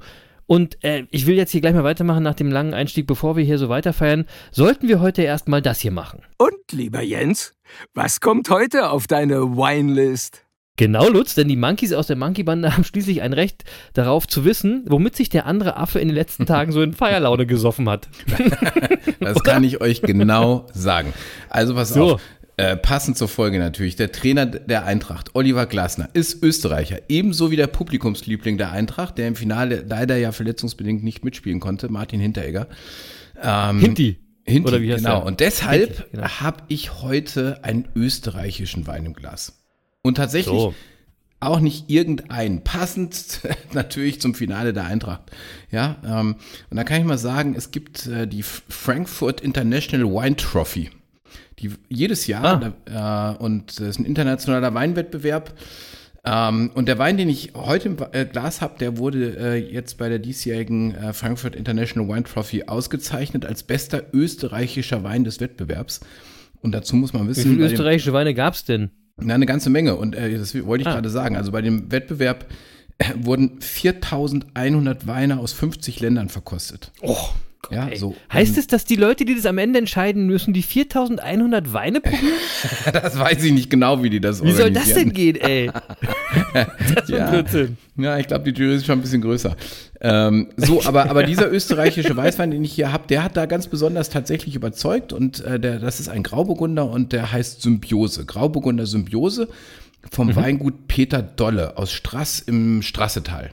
[0.47, 3.43] Und äh, ich will jetzt hier gleich mal weitermachen nach dem langen Einstieg, bevor wir
[3.43, 4.25] hier so weiterfeiern.
[4.51, 6.21] Sollten wir heute erstmal das hier machen.
[6.38, 7.53] Und, lieber Jens,
[7.93, 10.43] was kommt heute auf deine Winelist?
[10.79, 14.86] Genau, Lutz, denn die Monkeys aus der Monkey-Bande haben schließlich ein Recht darauf zu wissen,
[14.88, 18.07] womit sich der andere Affe in den letzten Tagen so in Feierlaune gesoffen hat.
[19.19, 21.12] Das kann ich euch genau sagen.
[21.49, 22.13] Also pass So.
[22.13, 22.21] auf.
[22.59, 23.97] Äh, passend zur Folge natürlich.
[23.97, 27.01] Der Trainer der Eintracht, Oliver Glasner, ist Österreicher.
[27.07, 31.87] Ebenso wie der Publikumsliebling der Eintracht, der im Finale leider ja verletzungsbedingt nicht mitspielen konnte,
[31.89, 32.67] Martin Hinteregger.
[33.41, 34.17] Ähm, Hinti.
[34.43, 35.17] Hinti, Oder wie heißt genau.
[35.17, 35.25] der?
[35.27, 36.27] Und deshalb Hinti, genau.
[36.29, 39.61] habe ich heute einen österreichischen Wein im Glas.
[40.01, 40.73] Und tatsächlich So.
[41.39, 42.63] auch nicht irgendeinen.
[42.63, 43.41] Passend
[43.73, 45.29] natürlich zum Finale der Eintracht.
[45.69, 46.37] Ja, ähm,
[46.71, 50.89] und da kann ich mal sagen, es gibt äh, die Frankfurt International Wine Trophy.
[51.59, 55.53] Die jedes Jahr, äh, und das ist ein internationaler Weinwettbewerb.
[56.23, 59.97] Ähm, und der Wein, den ich heute im äh, Glas habe, der wurde äh, jetzt
[59.97, 66.01] bei der diesjährigen äh, Frankfurt International Wine Trophy ausgezeichnet als bester österreichischer Wein des Wettbewerbs.
[66.61, 68.91] Und dazu muss man Wie wissen, viele bei dem- österreichische Weine gab's denn?
[69.19, 69.95] na, eine ganze Menge.
[69.95, 70.93] Und äh, das wollte ich Ah.
[70.93, 71.37] gerade sagen.
[71.37, 72.45] Also bei dem Wettbewerb
[72.99, 76.91] äh, wurden 4100 Weine aus 50 Ländern verkostet.
[77.01, 77.17] Oh,
[77.69, 77.97] ja, ey.
[77.97, 78.15] so.
[78.32, 82.01] Heißt Und es, dass die Leute, die das am Ende entscheiden müssen, die 4100 Weine
[82.01, 82.34] probieren?
[82.93, 85.69] Das weiß ich nicht genau, wie die das Wie soll das denn gehen, ey?
[86.95, 87.30] das Ja.
[87.30, 87.77] Blödsinn.
[87.97, 89.56] Ja, ich glaube, die Jury ist schon ein bisschen größer.
[90.01, 93.67] Ähm, so, aber, aber dieser österreichische Weißwein, den ich hier habe, der hat da ganz
[93.67, 98.25] besonders tatsächlich überzeugt und äh, der, das ist ein Grauburgunder und der heißt Symbiose.
[98.25, 99.47] Grauburgunder Symbiose
[100.12, 103.51] vom Weingut Peter Dolle aus Strass im Strassetal.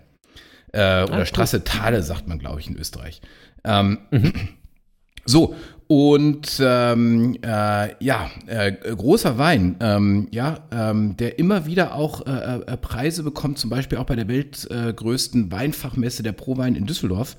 [0.73, 1.25] Äh, oder.
[1.25, 3.21] Strassetale, sagt man, glaube ich, in Österreich.
[3.65, 3.99] Ähm,
[5.27, 5.55] So,
[5.87, 12.61] und ähm, äh, ja, äh, großer Wein, ähm, ja, ähm, der immer wieder auch äh,
[12.67, 17.37] äh, Preise bekommt, zum Beispiel auch bei der weltgrößten größten Weinfachmesse der Prowein in Düsseldorf.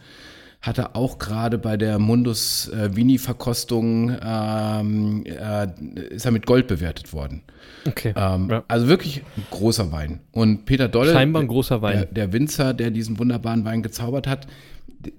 [0.61, 5.67] Hat er auch gerade bei der Mundus äh, Vini Verkostung ähm, äh,
[6.09, 7.43] ist er mit Gold bewertet worden.
[7.87, 8.13] Okay.
[8.15, 8.63] Ähm, Ja.
[8.67, 10.21] Also wirklich großer Wein.
[10.31, 11.97] Und Peter Dolle, Scheinbar ein großer Wein.
[11.97, 14.47] Der, der Winzer, der diesen wunderbaren Wein gezaubert hat,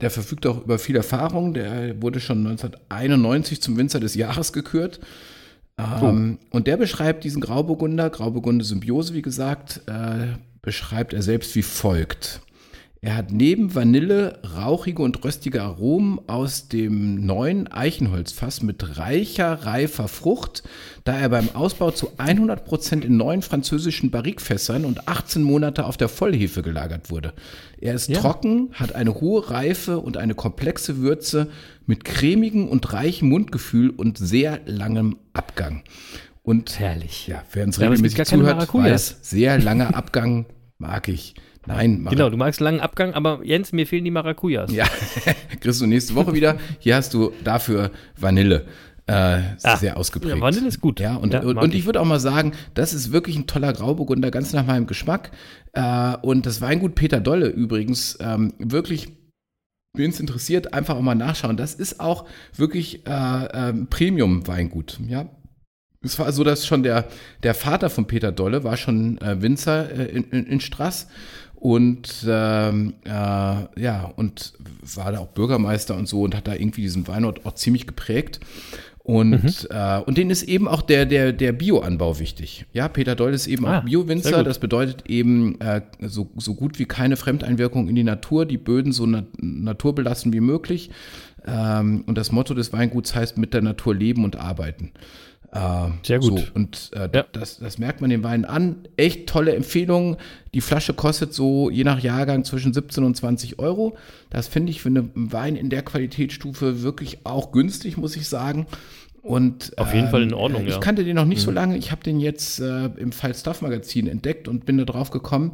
[0.01, 1.55] der verfügt auch über viel Erfahrung.
[1.55, 5.01] Der wurde schon 1991 zum Winzer des Jahres gekürt.
[5.79, 11.63] Ähm, Und der beschreibt diesen Grauburgunder, Grauburgunder Symbiose, wie gesagt, äh, beschreibt er selbst wie
[11.63, 12.41] folgt.
[13.03, 20.09] Er hat neben Vanille rauchige und röstige Aromen aus dem neuen Eichenholzfass mit reicher, reifer
[20.09, 20.63] Frucht,
[21.05, 26.09] da er beim Ausbau zu 100% in neuen französischen Barrikfässern und 18 Monate auf der
[26.09, 27.35] Vollhefe gelagert wurde.
[27.81, 28.19] Er ist Ja.
[28.19, 31.49] trocken, hat eine hohe Reife und eine komplexe Würze
[31.87, 35.85] mit cremigem und reichem Mundgefühl und sehr langem Abgang.
[36.43, 37.27] Und Herrlich.
[37.27, 40.47] ja, wer uns regelmäßig zuhört, weiß, sehr langer Abgang
[40.79, 41.35] mag ich.
[41.67, 44.73] Nein, Mara- Genau, du magst langen Abgang, aber Jens, mir fehlen die Maracujas.
[44.73, 44.87] Ja,
[45.61, 46.57] kriegst du nächste Woche wieder.
[46.79, 48.67] Hier hast du dafür Vanille.
[49.09, 50.35] Äh, Ah, sehr ausgeprägt.
[50.35, 50.99] ja, Vanille ist gut.
[50.99, 53.73] Ja, und, Ja, und, und ich würde auch mal sagen, das ist wirklich ein toller
[53.73, 55.31] Grauburgunder, ganz nach meinem Geschmack.
[55.75, 59.09] Äh, und das Weingut Peter Dolle übrigens, ähm, wirklich,
[59.97, 61.57] wen es interessiert, einfach auch mal nachschauen.
[61.57, 62.27] Das ist auch
[62.57, 63.11] wirklich äh,
[63.53, 64.99] ähm, Premium-Weingut.
[65.07, 65.29] Ja,
[66.03, 67.07] es war so, dass schon der,
[67.45, 71.07] der Vater von Peter Dolle war schon äh, Winzer äh, in, in, in Strass
[71.57, 74.53] und ähm, äh, ja, und
[74.95, 78.41] war da auch Bürgermeister und so und hat da irgendwie diesen Weinort auch ziemlich geprägt.
[79.07, 82.67] Und, äh, und denen ist eben auch der, der, der Bioanbau wichtig.
[82.73, 84.43] Ja, Peter Doll ist eben Ah, auch Bio-Winzer.
[84.43, 88.91] Das bedeutet eben äh, so, so gut wie keine Fremdeinwirkung in die Natur, die Böden
[88.91, 90.91] so na naturbelassen wie möglich.
[91.47, 94.91] Ähm, und das Motto des Weinguts heißt mit der Natur leben und arbeiten.
[95.53, 96.39] Äh, Sehr gut.
[96.39, 97.25] So, und äh, Ja.
[97.33, 98.77] das, das merkt man den Weinen an.
[98.97, 100.17] Echt tolle Empfehlung.
[100.55, 103.97] Die Flasche kostet so je nach Jahrgang zwischen 17 und 20 Euro.
[104.31, 108.67] Das finde ich für einen Wein in der Qualitätsstufe wirklich auch günstig, muss ich sagen.
[109.23, 110.79] Und, Auf jeden Fall in ähm, Ordnung, Ich ja.
[110.79, 111.77] kannte den noch nicht so lange.
[111.77, 115.53] Ich habe den jetzt äh, im Falstaff Magazin entdeckt und bin da drauf gekommen.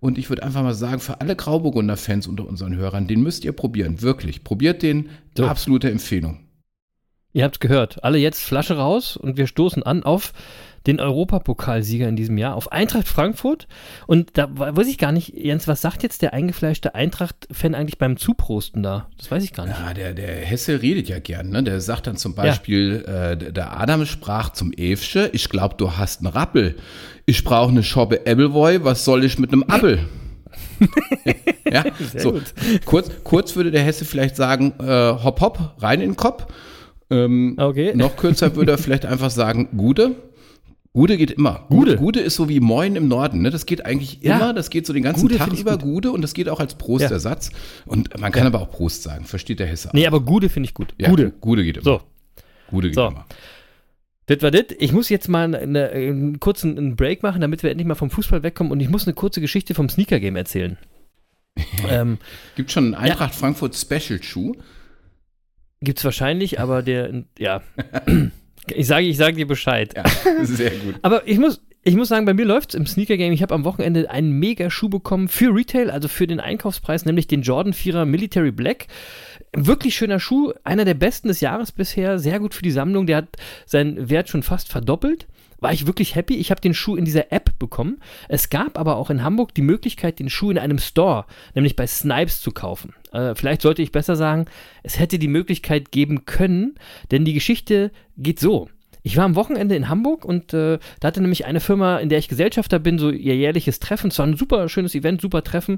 [0.00, 3.52] Und ich würde einfach mal sagen, für alle Grauburgunder-Fans unter unseren Hörern, den müsst ihr
[3.52, 4.02] probieren.
[4.02, 4.44] Wirklich.
[4.44, 5.08] Probiert den.
[5.34, 5.46] So.
[5.46, 6.40] Absolute Empfehlung.
[7.34, 8.02] Ihr habt's gehört.
[8.04, 10.32] Alle jetzt Flasche raus und wir stoßen an auf
[10.86, 13.66] den Europapokalsieger in diesem Jahr, auf Eintracht Frankfurt.
[14.06, 17.98] Und da we- weiß ich gar nicht, Jens, was sagt jetzt der eingefleischte Eintracht-Fan eigentlich
[17.98, 19.08] beim Zuprosten da?
[19.18, 19.76] Das weiß ich gar nicht.
[19.78, 21.62] Ja, der, der Hesse redet ja gern, ne?
[21.64, 26.20] Der sagt dann zum Beispiel, äh, der- Adam sprach zum Evsche, ich glaub, du hast
[26.20, 26.76] einen Rappel.
[27.26, 30.00] Ich brauche eine Schobbe Ebbelwoi, was soll ich mit einem Appel?
[31.72, 31.82] ja,
[32.16, 32.32] so.
[32.32, 32.54] gut.
[32.84, 34.84] Kurz, kurz würde der Hesse vielleicht sagen, äh,
[35.24, 36.46] hopp, hopp, rein in den Kopf.
[37.10, 37.92] Ähm, Okay.
[37.94, 40.14] Noch kürzer würde er vielleicht einfach sagen, Gude.
[40.92, 41.66] Gude geht immer.
[41.70, 41.96] Gude.
[41.96, 43.42] Gude ist so wie Moin im Norden.
[43.42, 43.50] Ne?
[43.50, 44.36] Das geht eigentlich Ja.
[44.36, 44.54] immer.
[44.54, 45.82] Das geht so den ganzen Gude Tag über gut.
[45.82, 47.50] Gude und das geht auch als Prostersatz.
[47.84, 49.24] Und man kann aber auch Prost sagen.
[49.24, 49.92] Versteht der Hesse auch.
[49.92, 50.94] Nee, aber Gude finde ich gut.
[50.98, 51.32] Ja, Gude.
[51.40, 51.84] Gude geht immer.
[51.84, 52.00] So,
[52.70, 53.08] Gude geht So.
[53.08, 53.26] immer.
[54.26, 54.66] das war das.
[54.78, 58.10] Ich muss jetzt mal eine, einen kurzen einen Break machen, damit wir endlich mal vom
[58.10, 58.70] Fußball wegkommen.
[58.72, 60.78] Und ich muss eine kurze Geschichte vom Sneaker-Game erzählen.
[61.90, 62.18] ähm,
[62.54, 64.54] Gibt schon einen Eintracht Frankfurt Special Schuh.
[65.84, 67.62] Gibt's wahrscheinlich, aber der, ja.
[68.74, 69.92] Ich sage, ich sage dir Bescheid.
[69.94, 70.04] Ja,
[70.42, 70.94] sehr gut.
[71.02, 73.32] Aber ich muss, ich muss sagen, bei mir läuft's im Sneaker-Game.
[73.32, 77.26] Ich habe am Wochenende einen mega Schuh bekommen für Retail, also für den Einkaufspreis, nämlich
[77.26, 78.86] den Jordan 4er Military Black.
[79.54, 83.06] Wirklich schöner Schuh, einer der besten des Jahres bisher, sehr gut für die Sammlung.
[83.06, 85.26] Der hat seinen Wert schon fast verdoppelt.
[85.60, 86.34] War ich wirklich happy.
[86.36, 88.00] Ich habe den Schuh in dieser App bekommen.
[88.28, 91.86] Es gab aber auch in Hamburg die Möglichkeit, den Schuh in einem Store, nämlich bei
[91.86, 92.94] Snipes, zu kaufen.
[93.12, 94.46] Äh, vielleicht sollte ich besser sagen,
[94.82, 96.74] es hätte die Möglichkeit geben können,
[97.10, 98.68] denn die Geschichte geht so.
[99.06, 102.18] Ich war am Wochenende in Hamburg und äh, da hatte nämlich eine Firma, in der
[102.18, 104.08] ich Gesellschafter bin, so ihr jährliches Treffen.
[104.08, 105.76] Es war ein super schönes Event, super Treffen.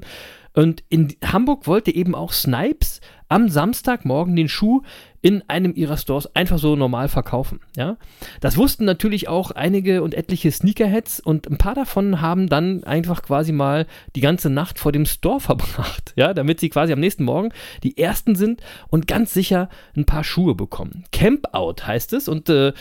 [0.53, 4.81] Und in Hamburg wollte eben auch Snipes am Samstagmorgen den Schuh
[5.27, 7.59] in einem ihrer Stores einfach so normal verkaufen.
[7.75, 7.97] Ja?
[8.39, 13.23] Das wussten natürlich auch einige und etliche Sneakerheads und ein paar davon haben dann einfach
[13.23, 17.25] quasi mal die ganze Nacht vor dem Store verbracht, ja, damit sie quasi am nächsten
[17.25, 17.49] Morgen
[17.83, 21.03] die ersten sind und ganz sicher ein paar Schuhe bekommen.
[21.11, 22.71] Camp Out heißt es und äh,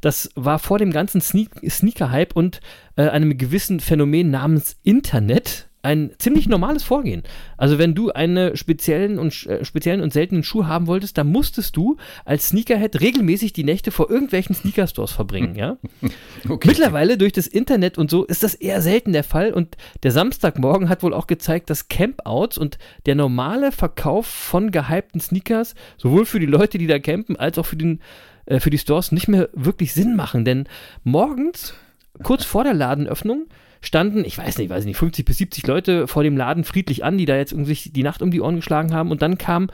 [0.00, 2.60] das war vor dem ganzen Sneak Sneaker-Hype und
[2.94, 7.22] äh, einem gewissen Phänomen namens Internet ein ziemlich normales Vorgehen.
[7.56, 11.76] Also wenn du einen speziellen und, äh, speziellen und seltenen Schuh haben wolltest, dann musstest
[11.76, 15.78] du als Sneakerhead regelmäßig die Nächte vor irgendwelchen Sneaker-Stores verbringen, ja.
[16.48, 16.68] Okay.
[16.68, 20.88] Mittlerweile durch das Internet und so ist das eher selten der Fall und der Samstagmorgen
[20.88, 26.40] hat wohl auch gezeigt, dass Campouts und der normale Verkauf von gehypten Sneakers sowohl für
[26.40, 28.00] die Leute, die da campen, als auch für, den,
[28.46, 30.68] äh, für die Stores nicht mehr wirklich Sinn machen, denn
[31.04, 31.74] morgens,
[32.22, 33.46] kurz vor der Ladenöffnung,
[33.80, 37.18] standen, ich weiß nicht, weiß nicht, 50 bis 70 Leute vor dem Laden friedlich an,
[37.18, 39.68] die da jetzt irgendwie sich die Nacht um die Ohren geschlagen haben und dann kam,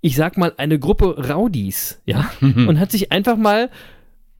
[0.00, 3.70] ich sag mal, eine Gruppe Rowdies, ja, und hat sich einfach mal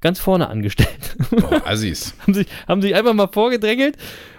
[0.01, 1.17] ganz vorne angestellt.
[1.33, 2.15] Oh, Assis.
[2.23, 3.97] haben, sich, haben sich einfach mal vorgedrängelt.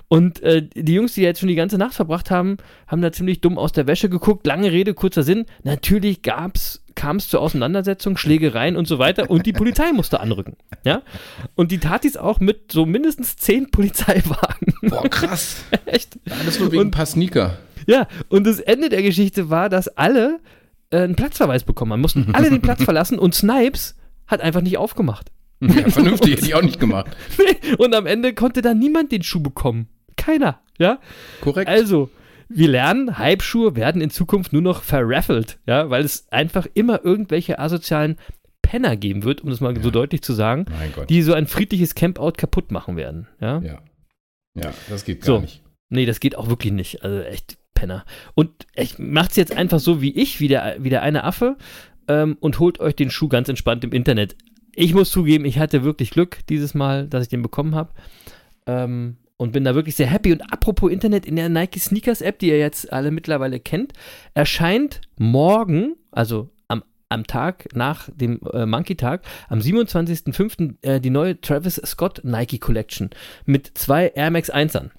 [0.10, 3.42] Und äh, die Jungs, die jetzt schon die ganze Nacht verbracht haben, haben da ziemlich
[3.42, 4.48] dumm aus der Wäsche geguckt.
[4.48, 5.46] Lange Rede, kurzer Sinn.
[5.64, 9.30] Natürlich gab's, kam es zur Auseinandersetzung, Schlägereien und so weiter.
[9.30, 10.58] Und die Polizei musste anrücken.
[10.84, 11.04] Ja?
[11.56, 14.74] Und die tat dies auch mit so mindestens zehn Polizeiwagen.
[14.82, 15.64] Boah, krass.
[15.86, 16.20] Echt?
[16.30, 17.60] Alles nur wegen ein paar Sneaker.
[17.86, 20.40] Ja, und das Ende der Geschichte war, dass alle
[20.90, 22.02] äh, einen Platzverweis bekommen haben.
[22.02, 25.32] Mussten alle den Platz verlassen und Snipes hat einfach nicht aufgemacht.
[25.62, 27.16] Ja, vernünftig hätte ich auch nicht gemacht.
[27.78, 29.88] Und am Ende konnte da niemand den Schuh bekommen.
[30.18, 31.00] Keiner, ja?
[31.42, 31.70] Korrekt.
[31.70, 32.10] Also,
[32.50, 37.60] wir lernen, Hype-Schuhe werden in Zukunft nur noch verraffelt, ja, weil es einfach immer irgendwelche
[37.60, 38.18] asozialen
[38.62, 40.66] Penner geben wird, um das mal so deutlich zu sagen,
[41.10, 43.60] die so ein friedliches Campout kaputt machen werden, ja.
[43.62, 43.82] ja.
[44.56, 45.40] Ja, das geht gar So.
[45.40, 45.64] nicht.
[45.90, 47.04] Nee, das geht auch wirklich nicht.
[47.04, 48.06] Also echt Penner.
[48.34, 51.58] Und ich macht's jetzt einfach so wie ich, wie der, wie der eine Affe,
[52.08, 54.36] ähm, und holt euch den Schuh ganz entspannt im Internet.
[54.76, 57.94] Ich muss zugeben, ich hatte wirklich Glück dieses Mal, dass ich den bekommen habe.
[58.66, 60.32] Ähm, und bin da wirklich sehr happy.
[60.32, 63.94] Und apropos Internet, in der Nike Sneakers App, die ihr jetzt alle mittlerweile kennt,
[64.34, 70.76] erscheint morgen, also am, am Tag nach dem äh, Monkey-Tag, am 27.05.
[70.82, 73.12] Äh, die neue Travis Scott Nike Collection
[73.46, 74.90] mit zwei Air Max 1ern.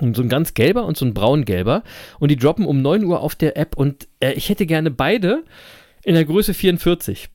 [0.00, 1.82] Und so ein ganz gelber und so ein braungelber.
[2.20, 3.76] Und die droppen um 9 Uhr auf der App.
[3.76, 5.44] Und äh, ich hätte gerne beide
[6.04, 7.28] in der Größe 44.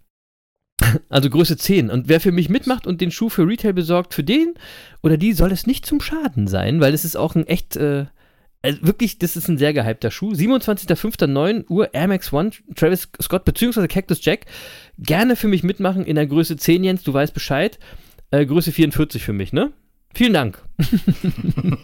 [1.09, 1.89] Also Größe 10.
[1.89, 4.53] Und wer für mich mitmacht und den Schuh für Retail besorgt, für den
[5.01, 8.05] oder die soll es nicht zum Schaden sein, weil es ist auch ein echt, äh,
[8.61, 10.33] also wirklich, das ist ein sehr gehypter Schuh.
[10.33, 13.87] 27.05.9 Uhr Air Max One, Travis Scott bzw.
[13.87, 14.45] Cactus Jack.
[14.97, 17.79] Gerne für mich mitmachen in der Größe 10, Jens, du weißt Bescheid.
[18.31, 19.71] Äh, Größe 44 für mich, ne?
[20.15, 20.63] Vielen Dank.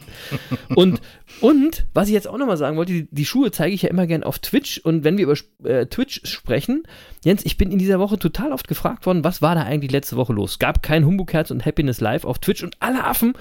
[0.75, 1.01] und,
[1.41, 4.07] und, was ich jetzt auch nochmal sagen wollte, die, die, Schuhe zeige ich ja immer
[4.07, 4.79] gern auf Twitch.
[4.79, 5.35] Und wenn wir über
[5.69, 6.83] äh, Twitch sprechen,
[7.25, 10.15] Jens, ich bin in dieser Woche total oft gefragt worden, was war da eigentlich letzte
[10.15, 10.59] Woche los?
[10.59, 13.33] Gab kein Humbug-Herz und Happiness Live auf Twitch und alle Affen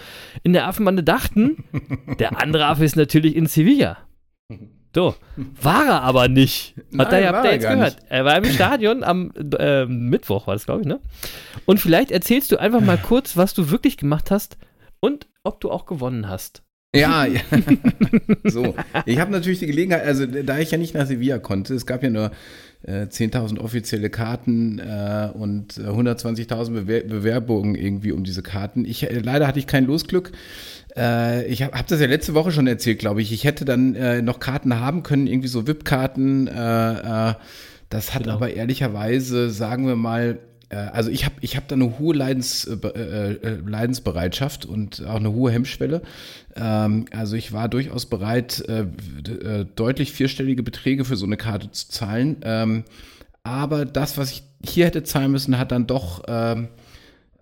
[0.43, 1.63] in der Affenbande dachten,
[2.19, 3.99] der andere Affe ist natürlich in Sevilla.
[4.93, 5.15] So,
[5.63, 6.75] war er aber nicht.
[6.99, 7.95] Hat Nein, er, habt ihr jetzt gehört.
[7.95, 8.07] Nicht.
[8.09, 10.99] Er war im Stadion am äh, Mittwoch, war das, glaube ich, ne?
[11.65, 14.57] Und vielleicht erzählst du einfach mal kurz, was du wirklich gemacht hast
[15.01, 16.63] und ob du auch gewonnen hast.
[16.95, 17.41] Ja, ja.
[18.45, 18.75] so.
[19.07, 22.03] Ich habe natürlich die Gelegenheit, also da ich ja nicht nach Sevilla konnte, es gab
[22.03, 22.33] ja nur
[22.83, 28.85] äh, 10.000 offizielle Karten äh, und 120.000 Bewer Bewerbungen irgendwie um diese Karten.
[28.85, 30.33] Ich, äh, leider hatte ich kein Losglück.
[30.97, 33.33] Äh, ich habe hab das ja letzte Woche schon erzählt, glaube ich.
[33.33, 36.49] Ich hätte dann äh, noch Karten haben können, irgendwie so VIP-Karten.
[36.49, 37.35] Äh,
[37.89, 38.35] das hat genau.
[38.35, 40.39] aber ehrlicherweise, sagen wir mal,
[40.77, 45.51] also ich habe ich hab da eine hohe Leidens, äh, Leidensbereitschaft und auch eine hohe
[45.51, 46.03] Hemmschwelle.
[46.57, 51.71] Ähm, also ich war durchaus bereit, äh, äh, deutlich vierstellige Beträge für so eine Karte
[51.71, 52.37] zu zahlen.
[52.43, 52.85] Ähm,
[53.43, 56.69] aber das, was ich hier hätte zahlen müssen, hat dann doch ähm,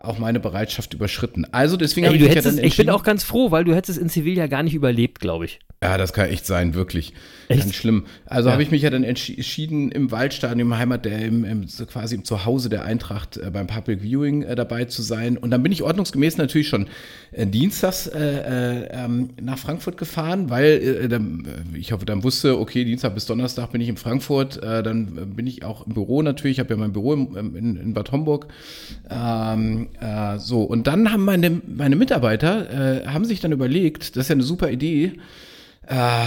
[0.00, 1.46] auch meine Bereitschaft überschritten.
[1.52, 3.98] Also deswegen habe ich mich ja dann Ich bin auch ganz froh, weil du hättest
[3.98, 5.58] es in Sevilla gar nicht überlebt, glaube ich.
[5.82, 7.12] Ja, das kann echt sein, wirklich.
[7.46, 7.60] Echt?
[7.60, 8.06] Ganz schlimm.
[8.26, 8.52] Also ja.
[8.52, 12.24] habe ich mich ja dann entschieden, im Waldstadion, im Heimat, der im, im quasi im
[12.24, 15.36] Zuhause der Eintracht äh, beim Public Viewing äh, dabei zu sein.
[15.36, 16.88] Und dann bin ich ordnungsgemäß natürlich schon
[17.30, 22.84] äh, dienstags äh, äh, ähm, nach Frankfurt gefahren, weil äh, ich hoffe, dann wusste, okay,
[22.84, 24.60] Dienstag bis Donnerstag bin ich in Frankfurt.
[24.62, 26.56] dann bin ich auch im Büro natürlich.
[26.56, 28.48] Ich habe ja mein Büro in, in, in Bad Homburg.
[29.10, 29.87] Ähm,
[30.38, 34.42] so, und dann haben meine, meine Mitarbeiter, haben sich dann überlegt, das ist ja eine
[34.42, 35.12] super Idee,
[35.88, 36.26] äh,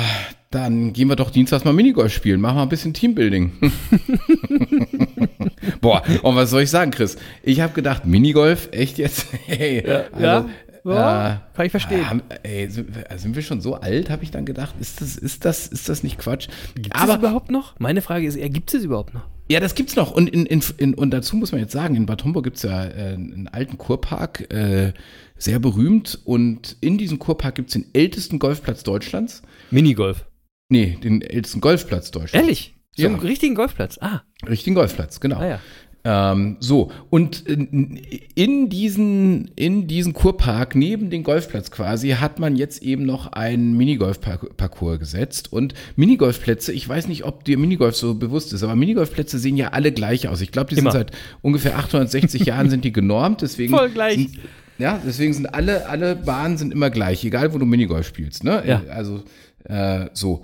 [0.49, 3.53] dann gehen wir doch dienstags mal Minigolf spielen, machen wir ein bisschen Teambuilding.
[5.81, 7.15] Boah, und was soll ich sagen, Chris?
[7.43, 9.27] Ich habe gedacht, Minigolf, echt jetzt?
[9.45, 10.49] hey, ja, also, ja.
[10.83, 12.21] Ja, äh, kann ich verstehen.
[12.43, 14.75] Äh, ey, sind wir schon so alt, habe ich dann gedacht.
[14.79, 16.47] Ist das, ist das, ist das nicht Quatsch?
[16.75, 17.79] Gibt es überhaupt noch?
[17.79, 19.23] Meine Frage ist eher, gibt es überhaupt noch?
[19.49, 20.11] Ja, das gibt's noch.
[20.11, 22.85] Und, in, in, in, und dazu muss man jetzt sagen, in Bad Homburg gibt's ja
[22.85, 24.93] äh, einen alten Kurpark, äh,
[25.37, 26.19] sehr berühmt.
[26.23, 29.41] Und in diesem Kurpark gibt's den ältesten Golfplatz Deutschlands.
[29.69, 30.25] Minigolf.
[30.69, 32.33] Nee, den ältesten Golfplatz Deutschlands.
[32.33, 32.75] Ehrlich?
[32.95, 33.09] So ja.
[33.09, 33.97] einen richtigen Golfplatz.
[34.01, 34.21] Ah.
[34.47, 35.39] Richtigen Golfplatz, genau.
[35.39, 35.59] Ah, ja.
[36.03, 42.81] Ähm, so, und in diesen, in diesen Kurpark, neben den Golfplatz quasi, hat man jetzt
[42.81, 45.53] eben noch einen Minigolf-Parcours gesetzt.
[45.53, 49.69] Und Minigolfplätze, ich weiß nicht, ob dir Minigolf so bewusst ist, aber Minigolfplätze sehen ja
[49.69, 50.41] alle gleich aus.
[50.41, 50.91] Ich glaube, die Immer.
[50.91, 51.11] sind seit
[51.41, 53.75] ungefähr 860 Jahren sind die genormt, deswegen.
[53.75, 54.15] Voll gleich.
[54.15, 54.39] Sind,
[54.79, 58.43] ja, deswegen sind alle, alle Bahnen sind immer gleich, egal wo du Minigolf spielst.
[58.43, 58.63] Ne?
[58.65, 58.81] Ja.
[58.89, 59.23] Also
[59.65, 60.41] äh, so.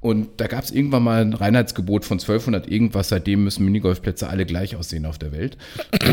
[0.00, 3.10] Und da gab es irgendwann mal ein Reinheitsgebot von 1200 irgendwas.
[3.10, 5.58] Seitdem müssen Minigolfplätze alle gleich aussehen auf der Welt.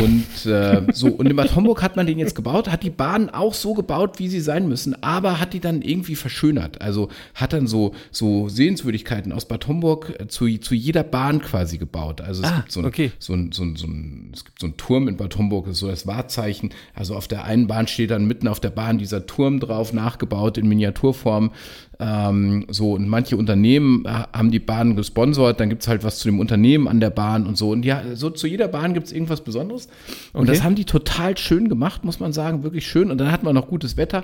[0.02, 3.30] Und äh, so, und in Bad Homburg hat man den jetzt gebaut, hat die Bahnen
[3.30, 6.82] auch so gebaut, wie sie sein müssen, aber hat die dann irgendwie verschönert.
[6.82, 11.78] Also hat dann so, so Sehenswürdigkeiten aus Bad Homburg äh, zu, zu jeder Bahn quasi
[11.78, 12.20] gebaut.
[12.20, 13.12] Also es ah, gibt so ein, okay.
[13.20, 15.76] so, ein, so, ein, so ein, es gibt so einen Turm in Bad Homburg, das
[15.76, 16.72] ist so das Wahrzeichen.
[16.94, 20.58] Also auf der einen Bahn steht dann mitten auf der Bahn dieser Turm drauf, nachgebaut
[20.58, 21.52] in Miniaturform.
[22.00, 26.20] Ähm, so, und manche Unternehmen äh, haben die Bahn gesponsert, dann gibt es halt was
[26.20, 27.72] zu dem Unternehmen an der Bahn und so.
[27.72, 29.88] Und ja, so zu jeder Bahn gibt es irgendwas Besonderes.
[30.34, 30.52] Und okay.
[30.52, 33.10] das haben die total schön gemacht, muss man sagen, wirklich schön.
[33.10, 34.24] Und dann hatten wir noch gutes Wetter.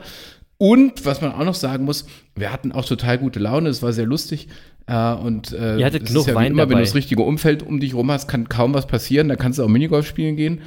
[0.63, 3.91] Und was man auch noch sagen muss, wir hatten auch total gute Laune, es war
[3.91, 4.47] sehr lustig.
[4.87, 6.69] Äh, und äh, Ihr hattet genug ja Wein immer, dabei.
[6.69, 9.27] wenn du das richtige Umfeld um dich rum hast, kann kaum was passieren.
[9.27, 10.61] Da kannst du auch Minigolf spielen gehen.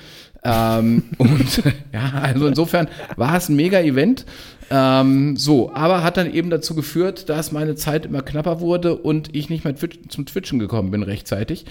[0.45, 1.63] ähm, und
[1.95, 4.27] ja, also insofern war es ein mega Event.
[4.69, 9.35] Ähm, so, aber hat dann eben dazu geführt, dass meine Zeit immer knapper wurde und
[9.35, 11.65] ich nicht mehr zum Twitchen gekommen bin rechtzeitig.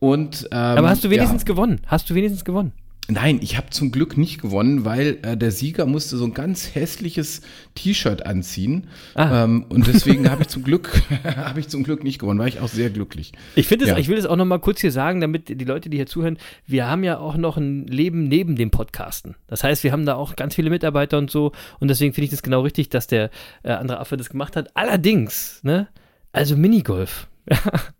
[0.00, 1.46] Und, ähm, aber hast du wenigstens ja.
[1.46, 1.80] gewonnen?
[1.86, 2.72] Hast du wenigstens gewonnen?
[3.10, 6.74] Nein, ich habe zum Glück nicht gewonnen, weil äh, der Sieger musste so ein ganz
[6.74, 7.42] hässliches
[7.74, 8.88] T-Shirt anziehen.
[9.14, 9.44] Ah.
[9.44, 12.60] Ähm, und deswegen habe ich zum Glück habe ich zum Glück nicht gewonnen, war ich
[12.60, 13.32] auch sehr glücklich.
[13.54, 13.98] Ich finde ja.
[13.98, 16.38] ich will es auch noch mal kurz hier sagen, damit die Leute, die hier zuhören,
[16.66, 19.36] wir haben ja auch noch ein Leben neben dem Podcasten.
[19.46, 21.52] Das heißt, wir haben da auch ganz viele Mitarbeiter und so.
[21.78, 23.30] Und deswegen finde ich das genau richtig, dass der
[23.62, 24.76] äh, andere Affe das gemacht hat.
[24.76, 25.88] Allerdings, ne,
[26.32, 27.28] also Minigolf.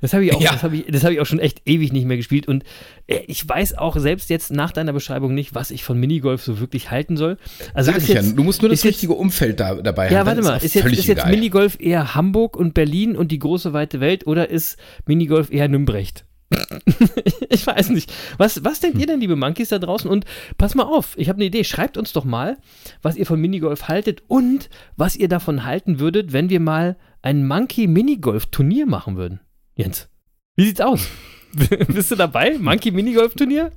[0.00, 0.52] Das habe ich, auch, ja.
[0.52, 2.46] das hab ich, das hab ich auch schon echt ewig nicht mehr gespielt.
[2.46, 2.62] Und
[3.06, 6.60] äh, ich weiß auch selbst jetzt nach deiner Beschreibung nicht, was ich von Minigolf so
[6.60, 7.36] wirklich halten soll.
[7.74, 10.10] Also Sag ich jetzt, ja, du musst nur das richtige jetzt, Umfeld da, dabei ja,
[10.10, 10.16] haben.
[10.16, 13.72] Ja, warte mal, ist, jetzt, ist jetzt Minigolf eher Hamburg und Berlin und die große
[13.72, 16.24] weite Welt oder ist Minigolf eher Nümbrecht?
[17.50, 18.12] ich weiß nicht.
[18.38, 20.08] Was, was denkt ihr denn, liebe Monkeys da draußen?
[20.08, 20.24] Und
[20.56, 21.64] pass mal auf, ich habe eine Idee.
[21.64, 22.56] Schreibt uns doch mal,
[23.02, 27.46] was ihr von Minigolf haltet und was ihr davon halten würdet, wenn wir mal ein
[27.46, 29.40] Monkey Minigolf Turnier machen würden.
[29.78, 30.08] Jens,
[30.56, 31.06] wie sieht's aus?
[31.88, 32.58] Bist du dabei?
[32.58, 33.70] Monkey Minigolf Turnier?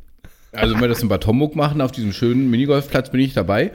[0.52, 3.72] Also wenn wir das in Bad Homburg machen, auf diesem schönen Minigolfplatz, bin ich dabei.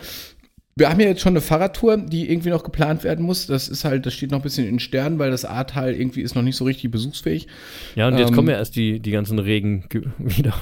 [0.78, 3.46] Wir haben ja jetzt schon eine Fahrradtour, die irgendwie noch geplant werden muss.
[3.46, 6.34] Das ist halt, das steht noch ein bisschen in Sternen, weil das Ahrtal irgendwie ist
[6.34, 7.46] noch nicht so richtig besuchsfähig.
[7.94, 10.52] Ja, und jetzt Ähm, kommen ja erst die, die ganzen Regen ge- wieder.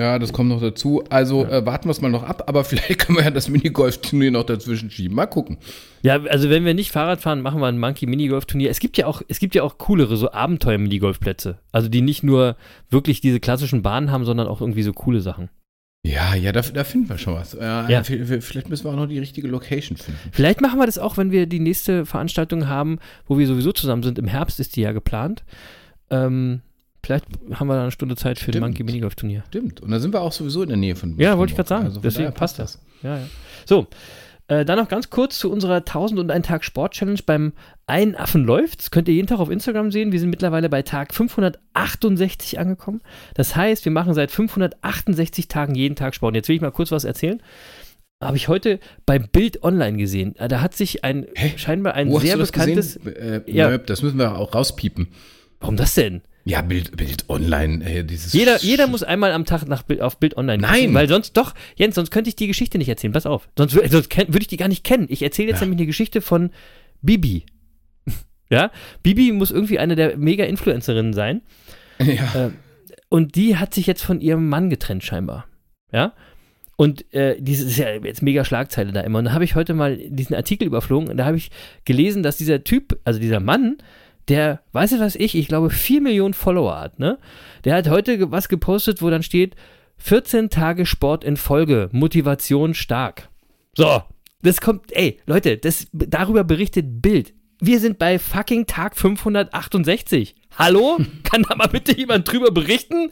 [0.00, 1.04] Ja, das kommt noch dazu.
[1.10, 4.30] Also äh, warten wir es mal noch ab, aber vielleicht können wir ja das Minigolf-Turnier
[4.30, 5.14] noch dazwischen schieben.
[5.14, 5.58] Mal gucken.
[6.00, 8.70] Ja, also wenn wir nicht Fahrrad fahren, machen wir ein Monkey Minigolf Turnier.
[8.70, 11.58] Es gibt ja auch, es gibt ja auch coolere, so Abenteuer Minigolfplätze.
[11.70, 12.56] Also die nicht nur
[12.88, 15.50] wirklich diese klassischen Bahnen haben, sondern auch irgendwie so coole Sachen.
[16.02, 17.52] Ja, ja, da, da finden wir schon was.
[17.52, 18.02] Äh, Ja.
[18.02, 20.18] Vielleicht müssen wir auch noch die richtige Location finden.
[20.32, 24.02] Vielleicht machen wir das auch, wenn wir die nächste Veranstaltung haben, wo wir sowieso zusammen
[24.02, 24.18] sind.
[24.18, 25.44] Im Herbst ist die ja geplant.
[26.08, 26.62] Ähm,
[27.04, 27.24] vielleicht
[27.54, 28.56] haben wir da eine Stunde Zeit für Stimmt.
[28.56, 29.42] ein Monkey Minigolf Turnier.
[29.48, 29.80] Stimmt.
[29.80, 31.84] Und da sind wir auch sowieso in der Nähe von Ja, wollte ich gerade sagen.
[31.86, 32.80] Also Deswegen passt das.
[33.02, 33.24] Ja, ja.
[33.66, 33.86] So,
[34.48, 37.52] äh, dann noch ganz kurz zu unserer 1000 und ein Tag Sport Challenge beim
[37.86, 38.90] Ein Affen läuft's.
[38.90, 40.10] Könnt ihr jeden Tag auf Instagram sehen.
[40.12, 43.00] Wir sind mittlerweile bei Tag 568 angekommen.
[43.34, 46.30] Das heißt, wir machen seit 568 Tagen jeden Tag Sport.
[46.32, 47.40] Und jetzt will ich mal kurz was erzählen.
[48.22, 50.36] Habe ich heute bei Bild Online gesehen.
[50.36, 51.52] Äh, Da hat sich ein Hä?
[51.56, 52.96] scheinbar ein Wo hast sehr du das bekanntes.
[52.96, 53.70] Äh, Ja.
[53.70, 53.78] ja.
[53.78, 55.08] Das müssen wir auch rauspiepen.
[55.60, 56.22] Warum das denn?
[56.50, 57.84] Ja, Bild, Bild online.
[57.84, 60.80] Äh, dieses Jeder, jeder muss einmal am Tag nach Bild, auf Bild Online Nein.
[60.80, 63.12] gucken, Weil sonst, doch, Jens, sonst könnte ich die Geschichte nicht erzählen.
[63.12, 63.48] Pass auf.
[63.56, 65.06] Sonst, sonst würde ich die gar nicht kennen.
[65.08, 65.66] Ich erzähle jetzt Ja.
[65.66, 66.50] nämlich eine Geschichte von
[67.02, 67.44] Bibi.
[68.50, 68.72] ja?
[69.04, 71.42] Bibi muss irgendwie eine der Mega-Influencerinnen sein.
[72.00, 72.46] Ja.
[72.46, 72.50] Äh,
[73.10, 75.46] und die hat sich jetzt von ihrem Mann getrennt, scheinbar.
[75.92, 76.14] Ja?
[76.74, 79.20] Und äh, dieses ist ja jetzt mega Schlagzeile da immer.
[79.20, 81.52] Und da habe ich heute mal diesen Artikel überflogen und da habe ich
[81.84, 83.76] gelesen, dass dieser Typ, also dieser Mann,
[84.30, 87.18] der, weiß ich was ich, ich glaube 4 Millionen Follower hat, ne?
[87.64, 89.56] Der hat heute was gepostet, wo dann steht,
[89.98, 93.28] 14 Tage Sport in Folge, Motivation stark.
[93.76, 94.02] So,
[94.42, 97.34] das kommt, ey, Leute, das, darüber berichtet Bild.
[97.60, 100.34] Wir sind bei fucking Tag 568.
[100.56, 100.96] Hallo?
[101.24, 103.10] Kann da mal bitte jemand drüber berichten?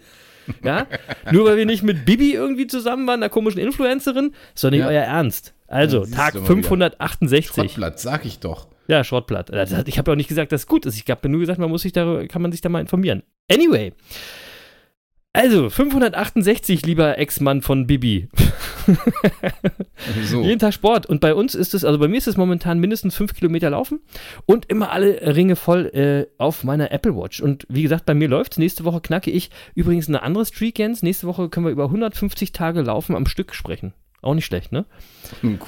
[0.64, 0.86] Ja?
[1.30, 4.80] Nur weil wir nicht mit Bibi irgendwie zusammen waren, einer komischen Influencerin, ist doch nicht
[4.80, 4.88] Ja.
[4.88, 5.52] euer Ernst.
[5.66, 6.68] Also, Ja, Tag du mal wieder.
[6.68, 7.54] 568.
[7.54, 8.68] Schrottplatz, sag ich doch.
[8.88, 9.52] Ja, Schrottblatt.
[9.52, 10.96] Hat- Ich habe ja auch nicht gesagt, dass es gut ist.
[10.96, 13.22] Ich habe nur gesagt, man muss sich darüber, kann man sich da mal informieren.
[13.50, 13.92] Anyway.
[15.34, 18.28] Also, 568, lieber Ex-Mann von Bibi.
[20.24, 20.42] So.
[20.42, 21.06] Jeden Tag Sport.
[21.06, 24.00] Und bei uns ist es, also bei mir ist es momentan mindestens fünf Kilometer laufen
[24.46, 27.40] und immer alle Ringe voll äh, auf meiner Apple Watch.
[27.40, 28.58] Und wie gesagt, bei mir läuft's.
[28.58, 31.02] Nächste Woche knacke ich übrigens eine andere Streak, Jens.
[31.02, 33.92] Nächste Woche können wir über 150 Tage Laufen am Stück sprechen.
[34.22, 34.86] Auch nicht schlecht, ne?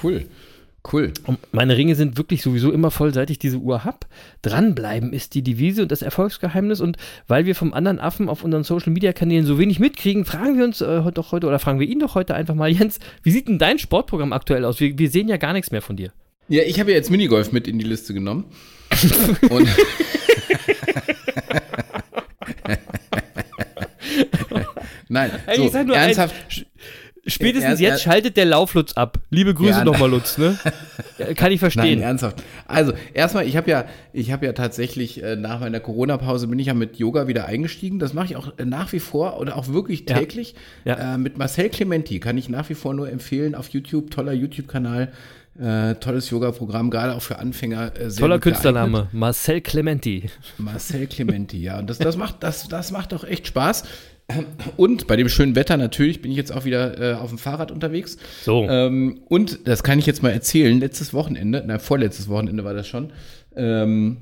[0.02, 0.24] Cool.
[0.90, 1.12] Cool.
[1.26, 3.98] Und meine Ringe sind wirklich sowieso immer voll, seit ich diese Uhr habe.
[4.42, 6.80] Dranbleiben ist die Devise und das Erfolgsgeheimnis.
[6.80, 6.96] Und
[7.28, 10.64] weil wir vom anderen Affen auf unseren Social Media Kanälen so wenig mitkriegen, fragen wir
[10.64, 13.48] uns äh, doch heute oder fragen wir ihn doch heute einfach mal, Jens, wie sieht
[13.48, 14.80] denn dein Sportprogramm aktuell aus?
[14.80, 16.12] Wir, wir sehen ja gar nichts mehr von dir.
[16.48, 18.46] Ja, ich habe ja jetzt Minigolf mit in die Liste genommen.
[19.50, 19.68] Und
[25.08, 26.66] Nein, so, ernsthaft.
[27.30, 29.18] Spätestens Er- er- jetzt schaltet der Lauflutz ab.
[29.30, 30.58] Liebe Grüße Ja, nochmal, Lutz, ne?
[31.18, 32.00] Ja, Kann ich Nein, verstehen.
[32.02, 32.42] ernsthaft.
[32.66, 36.66] Also, erstmal, ich habe ja, ich habe ja tatsächlich äh, nach meiner Corona-Pause bin ich
[36.66, 37.98] ja mit Yoga wieder eingestiegen.
[37.98, 40.18] Das mache ich auch äh, nach wie vor oder auch wirklich Ja.
[40.18, 40.54] täglich.
[40.84, 41.14] Ja.
[41.14, 44.10] Äh, mit Marcel Clementi kann ich nach wie vor nur empfehlen auf YouTube.
[44.10, 45.12] Toller YouTube-Kanal,
[45.60, 47.92] äh, tolles Yoga-Programm, gerade auch für Anfänger.
[48.00, 48.38] Äh, Toller.
[48.38, 49.08] Künstlername.
[49.12, 50.30] Marcel Clementi.
[50.58, 51.78] Marcel Clementi, ja.
[51.78, 53.84] Und das, das, macht, das, das macht auch echt Spaß.
[54.76, 57.70] Und bei dem schönen Wetter natürlich bin ich jetzt auch wieder äh, auf dem Fahrrad
[57.70, 58.16] unterwegs.
[58.42, 58.68] So.
[58.68, 60.78] Ähm, und das kann ich jetzt mal erzählen.
[60.78, 63.12] Letztes Wochenende, na, vorletztes Wochenende war das schon,
[63.56, 64.18] ähm,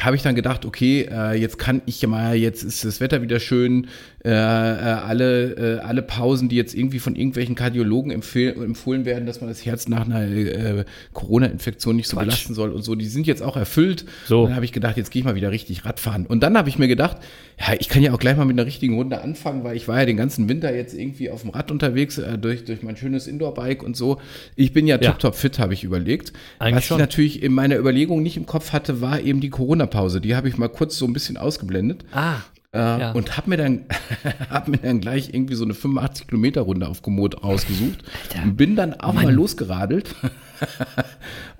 [0.00, 3.20] habe ich dann gedacht, okay, äh, jetzt kann ich ja mal, jetzt ist das Wetter
[3.20, 3.88] wieder schön,
[4.24, 9.40] äh, äh, alle, äh, alle Pausen, die jetzt irgendwie von irgendwelchen Kardiologen empfohlen werden, dass
[9.40, 12.26] man das Herz nach einer äh, Corona-Infektion nicht so Quatsch.
[12.26, 14.04] belasten soll und so, die sind jetzt auch erfüllt.
[14.26, 14.42] So.
[14.42, 16.26] Und dann habe ich gedacht, jetzt gehe ich mal wieder richtig Radfahren.
[16.26, 17.16] Und dann habe ich mir gedacht,
[17.58, 19.98] ja, ich kann ja auch gleich mal mit einer richtigen Runde anfangen, weil ich war
[19.98, 23.26] ja den ganzen Winter jetzt irgendwie auf dem Rad unterwegs, äh, durch, durch mein schönes
[23.26, 24.20] Indoor-Bike und so.
[24.56, 25.10] Ich bin ja Ja.
[25.10, 26.32] top, top fit, habe ich überlegt.
[26.58, 26.98] Eigentlich Was schon.
[26.98, 30.20] ich natürlich in meiner Überlegung nicht im Kopf hatte, war eben die Corona-Pause.
[30.20, 32.04] Die habe ich mal kurz so ein bisschen ausgeblendet.
[32.12, 32.36] Ah.
[32.74, 33.12] Äh, Ja.
[33.12, 33.84] Und habe mir, dann
[34.50, 38.02] hab mir dann gleich irgendwie so eine 85-Kilometer-Runde auf Komoot rausgesucht.
[38.44, 40.14] und bin dann auch mal losgeradelt.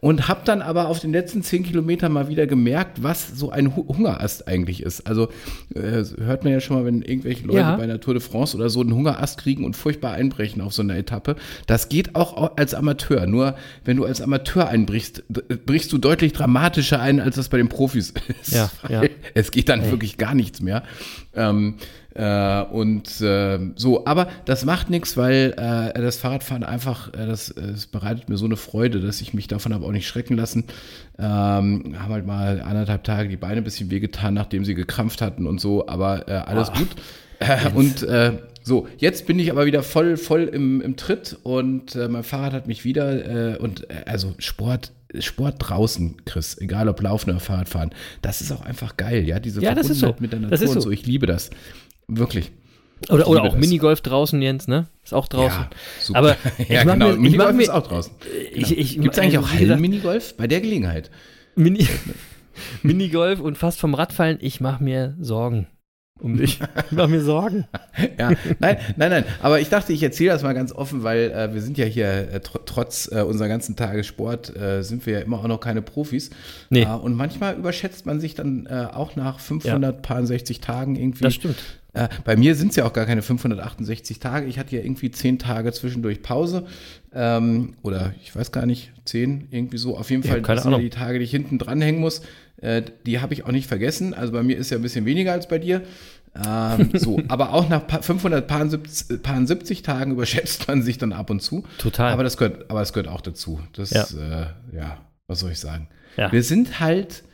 [0.01, 3.77] und habe dann aber auf den letzten 10 Kilometern mal wieder gemerkt, was so ein
[3.77, 5.07] Hu- Hungerast eigentlich ist.
[5.07, 5.29] Also
[5.75, 7.77] äh, hört man ja schon mal, wenn irgendwelche Leute Ja.
[7.77, 10.83] bei einer Tour de France oder so einen Hungerast kriegen und furchtbar einbrechen auf so
[10.83, 11.37] einer Etappe.
[11.67, 13.27] Das geht auch au- als Amateur.
[13.27, 17.59] Nur wenn du als Amateur einbrichst, d- brichst du deutlich dramatischer ein, als das bei
[17.59, 18.53] den Profis ist.
[18.53, 19.03] Ja, ja.
[19.35, 20.83] Es geht dann wirklich gar nichts mehr.
[21.35, 21.77] Ähm,
[22.15, 27.49] äh, und äh, so, aber das macht nichts, weil äh, das Fahrradfahren einfach, äh, das,
[27.51, 30.65] es bereitet mir so eine Freude, dass ich mich davon habe auch nicht schrecken lassen.
[31.19, 35.47] Ähm, haben halt mal anderthalb Tage die Beine ein bisschen wehgetan, nachdem sie gekrampft hatten
[35.47, 36.79] und so, aber äh, alles Ah.
[36.79, 36.89] gut.
[37.39, 38.33] Äh, und äh,
[38.63, 42.53] so, jetzt bin ich aber wieder voll, voll im, im Tritt und äh, mein Fahrrad
[42.53, 47.41] hat mich wieder äh, und äh, also Sport, Sport draußen, Chris, egal ob Laufen oder
[47.41, 47.91] Fahrradfahren,
[48.23, 50.15] das ist auch einfach geil, ja, diese Ja, das ist so.
[50.21, 50.81] mit der Natur Das ist und so.
[50.83, 51.51] so, ich liebe das.
[52.09, 52.53] Wirklich.
[53.11, 53.59] Oder, oder auch das.
[53.61, 54.87] Minigolf draußen, Jens, ne?
[55.03, 55.63] Ist auch draußen.
[55.63, 56.19] Ja, super.
[56.19, 56.29] Aber
[56.69, 57.09] ja, ich genau.
[57.09, 58.13] mir- Minigolf mir- ist auch draußen.
[58.55, 60.37] Ich, ich, Gibt es eigentlich auch Hallen-Minigolf?
[60.37, 61.11] Bei der Gelegenheit.
[61.57, 61.87] Mini,
[62.83, 65.67] Minigolf und fast vom Radfallen, ich mache mir Sorgen
[66.23, 66.61] um dich.
[66.91, 67.65] Ich mache mir Sorgen.
[68.19, 69.25] Ja, nein, nein, nein.
[69.41, 72.07] Aber ich dachte, ich erzähle das mal ganz offen, weil äh, wir sind ja hier
[72.07, 75.61] äh, tr trotz äh, unserer ganzen Tage Sport äh, sind wir ja immer auch noch
[75.61, 76.31] keine Profis.
[76.71, 76.83] Nee.
[76.83, 81.25] Äh, und manchmal überschätzt man sich dann äh, auch nach 560 Tagen irgendwie.
[81.25, 81.57] Das stimmt.
[82.25, 84.47] Bei mir sind es ja auch gar keine 568 Tage.
[84.47, 86.65] Ich hatte ja irgendwie 10 Tage zwischendurch Pause.
[87.15, 89.97] Ähm, oder ich weiß gar nicht, 10, irgendwie so.
[89.99, 92.23] Auf jeden Ja, Fall sind die Tage, die ich hinten dranhängen muss.
[92.59, 94.15] Äh, die habe ich auch nicht vergessen.
[94.15, 95.83] Also bei mir ist ja ein bisschen weniger als bei dir.
[96.35, 101.65] Ähm, so, aber auch nach pa- 570 Tagen überschätzt man sich dann ab und zu.
[101.79, 102.13] Total.
[102.13, 103.61] Aber das gehört, aber das gehört auch dazu.
[103.75, 104.05] Das, Ja.
[104.05, 104.47] äh,
[104.77, 105.89] ja, was soll ich sagen?
[106.17, 106.31] Ja.
[106.33, 107.25] Wir sind halt,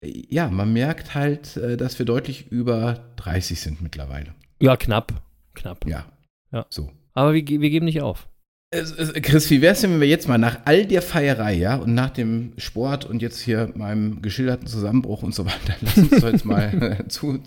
[0.00, 4.34] äh, ja, man merkt halt, äh, dass wir deutlich über 30 sind mittlerweile.
[4.60, 5.12] Ja, knapp.
[5.54, 5.86] Knapp.
[5.86, 6.06] Ja.
[6.52, 6.66] Ja.
[6.70, 6.90] So.
[7.14, 8.28] Aber wir, wir geben nicht auf.
[8.76, 11.76] Es- es- Chris, wie wär's denn, wenn wir jetzt mal nach all der Feierei, ja,
[11.76, 16.10] und nach dem Sport und jetzt hier meinem geschilderten Zusammenbruch und so weiter, lass uns
[16.20, 17.38] doch jetzt mal zu,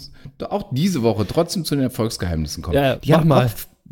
[0.50, 2.76] auch diese Woche trotzdem zu den Erfolgsgeheimnissen kommen.
[2.76, 3.46] Ja, die mach haben mal.
[3.46, 3.52] Auch,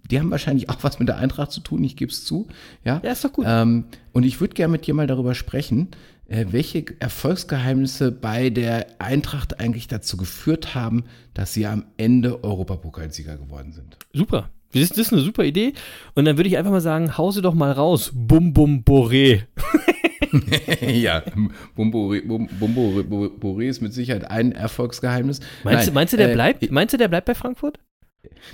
[0.10, 2.48] die haben wahrscheinlich auch was mit der Eintracht zu tun, ich gebe es zu.
[2.86, 3.46] Ja, Ja, ist doch gut.
[3.48, 5.90] Ähm, und ich würde gerne mit dir mal darüber sprechen,
[6.30, 13.38] äh, welche Erfolgsgeheimnisse bei der Eintracht eigentlich dazu geführt haben, dass sie am Ende Europapokalsieger
[13.38, 13.98] geworden sind.
[14.14, 14.50] Super.
[14.74, 15.74] Das ist, das ist eine super Idee.
[16.16, 18.12] Und dann würde ich einfach mal sagen, hause doch mal raus.
[18.14, 19.44] Bum bum boré.
[20.82, 21.24] ja,
[21.76, 22.14] Bumbo,
[22.60, 25.40] Bumbo, Bumbo ist mit Sicherheit ein Erfolgsgeheimnis.
[25.64, 26.72] Meinst, Nein, du, meinst du, der äh, bleibt?
[26.72, 27.80] Meinst du, der bleibt bei Frankfurt?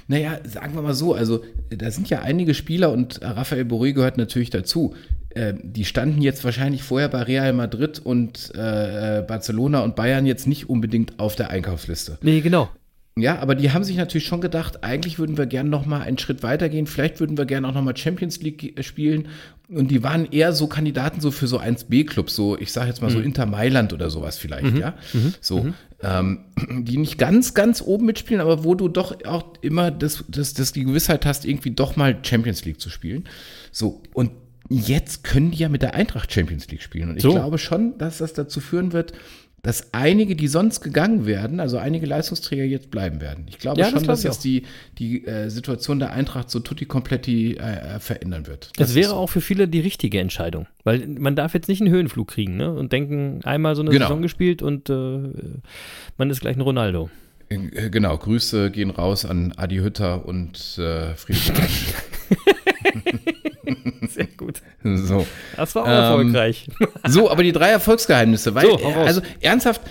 [0.07, 4.17] Naja, sagen wir mal so, also da sind ja einige Spieler und Rafael Boré gehört
[4.17, 4.93] natürlich dazu.
[5.29, 10.25] Äh, die standen jetzt wahrscheinlich vorher bei Real Madrid und äh, äh, Barcelona und Bayern
[10.25, 12.19] jetzt nicht unbedingt auf der Einkaufsliste.
[12.21, 12.69] Nee, genau.
[13.15, 16.17] Ja, aber die haben sich natürlich schon gedacht, eigentlich würden wir gerne noch mal einen
[16.17, 16.87] Schritt weitergehen.
[16.87, 19.27] Vielleicht würden wir gerne auch noch mal Champions League äh, spielen.
[19.69, 23.11] Und die waren eher so Kandidaten so für so 1B-Clubs, so ich sage jetzt mal
[23.11, 24.95] so Inter Mailand oder sowas vielleicht, ja.
[25.41, 25.67] So,
[26.01, 26.39] ähm,
[26.69, 30.73] die nicht ganz, ganz oben mitspielen, aber wo du doch auch immer das, das, das
[30.73, 33.23] die Gewissheit hast, irgendwie doch mal Champions League zu spielen.
[33.71, 34.31] So, und
[34.69, 37.09] jetzt können die ja mit der Eintracht Champions League spielen.
[37.09, 37.31] Und ich So.
[37.31, 39.13] glaube schon, dass das dazu führen wird,
[39.65, 43.45] dass einige, die sonst gegangen werden, also einige Leistungsträger jetzt bleiben werden.
[43.47, 44.41] Ich glaube Ja, das schon, glaube dass das auch.
[44.41, 44.63] die,
[44.99, 48.71] die äh, Situation der Eintracht so tutti kompletti äh, verändern wird.
[48.75, 49.15] Das, ist wäre so.
[49.15, 50.67] auch für viele die richtige Entscheidung.
[50.83, 52.73] Weil man darf jetzt nicht einen Höhenflug kriegen ne?
[52.73, 54.07] und denken, einmal so eine Genau.
[54.07, 55.19] Saison gespielt und äh,
[56.17, 57.09] man ist gleich ein Ronaldo.
[57.47, 61.93] Äh, Genau, Grüße gehen raus an Adi Hütter und äh, Friedrich.
[64.09, 64.61] Sehr gut.
[64.83, 65.25] So.
[65.55, 66.67] Das war auch Ähm, erfolgreich.
[67.07, 69.81] So, aber die drei Erfolgsgeheimnisse, weil, So, also ernsthaft,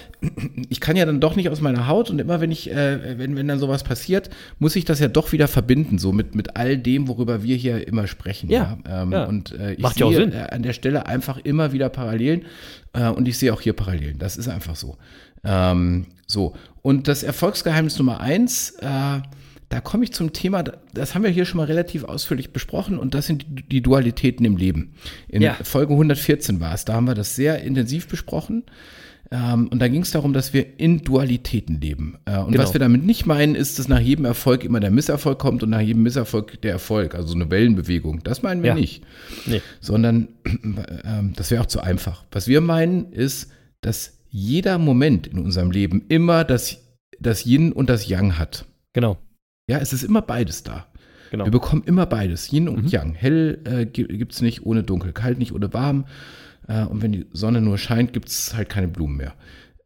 [0.68, 3.36] ich kann ja dann doch nicht aus meiner Haut und immer wenn ich, äh, wenn,
[3.36, 6.78] wenn dann sowas passiert, muss ich das ja doch wieder verbinden, so mit, mit all
[6.78, 8.50] dem, worüber wir hier immer sprechen.
[8.50, 9.24] Ja, Ähm, ja.
[9.24, 10.32] Und äh, ich Macht sehe ja auch Sinn.
[10.32, 12.42] Äh, an der Stelle einfach immer wieder Parallelen
[12.92, 14.18] äh, und ich sehe auch hier Parallelen.
[14.18, 14.96] Das ist einfach so.
[15.44, 19.20] Ähm, so, und das Erfolgsgeheimnis Nummer eins, äh,
[19.72, 20.62] da komme ich zum Thema,
[20.92, 24.58] das haben wir hier schon mal relativ ausführlich besprochen und das sind die, Dualitäten im
[24.58, 24.92] Leben.
[25.28, 25.54] In Ja.
[25.62, 28.64] Folge 114 war es, da haben wir das sehr intensiv besprochen.
[29.30, 32.18] Ähm, und da ging es darum, dass wir in Dualitäten leben.
[32.26, 32.64] Äh, und Genau.
[32.64, 35.70] was wir damit nicht meinen, ist, dass nach jedem Erfolg immer der Misserfolg kommt und
[35.70, 38.22] nach jedem Misserfolg der Erfolg, also so eine Wellenbewegung.
[38.24, 38.74] Das meinen wir Ja.
[38.74, 39.02] nicht.
[39.46, 39.62] Nee.
[39.80, 40.28] Sondern
[41.04, 42.24] ähm, das wäre auch zu einfach.
[42.30, 43.50] Was wir meinen, ist,
[43.80, 46.82] dass jeder Moment in unserem Leben immer das,
[47.18, 48.66] das Yin und das Yang hat.
[48.92, 49.16] Genau.
[49.72, 50.86] Ja, es ist immer beides da.
[51.30, 51.44] genau.
[51.46, 52.88] Wir bekommen immer beides, Yin und Mhm.
[52.88, 53.14] Yang.
[53.14, 56.04] Hell äh, gibt es nicht ohne dunkel, kalt nicht ohne warm.
[56.68, 59.34] Äh, und wenn die Sonne nur scheint, gibt es halt keine Blumen mehr.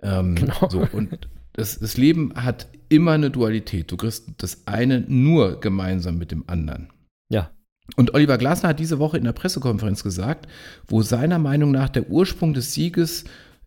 [0.03, 0.69] Ähm, Genau.
[0.69, 3.91] so, und das, das Leben hat immer eine Dualität.
[3.93, 6.89] Du kriegst das eine nur gemeinsam mit dem anderen.
[7.31, 7.51] Ja.
[7.97, 10.49] Und Oliver Glasner hat diese Woche in der Pressekonferenz gesagt,
[10.89, 13.25] wo seiner Meinung nach der Ursprung des Sieges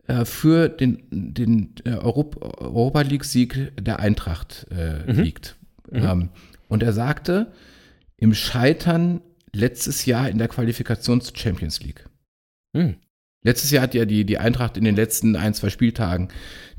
[0.08, 5.22] äh, für den, den äh, Europ Europa League-Sieg der Eintracht äh, Mhm.
[5.22, 5.56] liegt.
[5.92, 6.30] Ähm,
[6.68, 7.52] und er sagte,
[8.18, 9.22] im Scheitern
[9.54, 12.06] letztes Jahr in der Qualifikation zur Champions League.
[12.76, 12.96] Hm.
[13.44, 16.28] Letztes Jahr hat ja die, die Eintracht in den letzten ein, zwei Spieltagen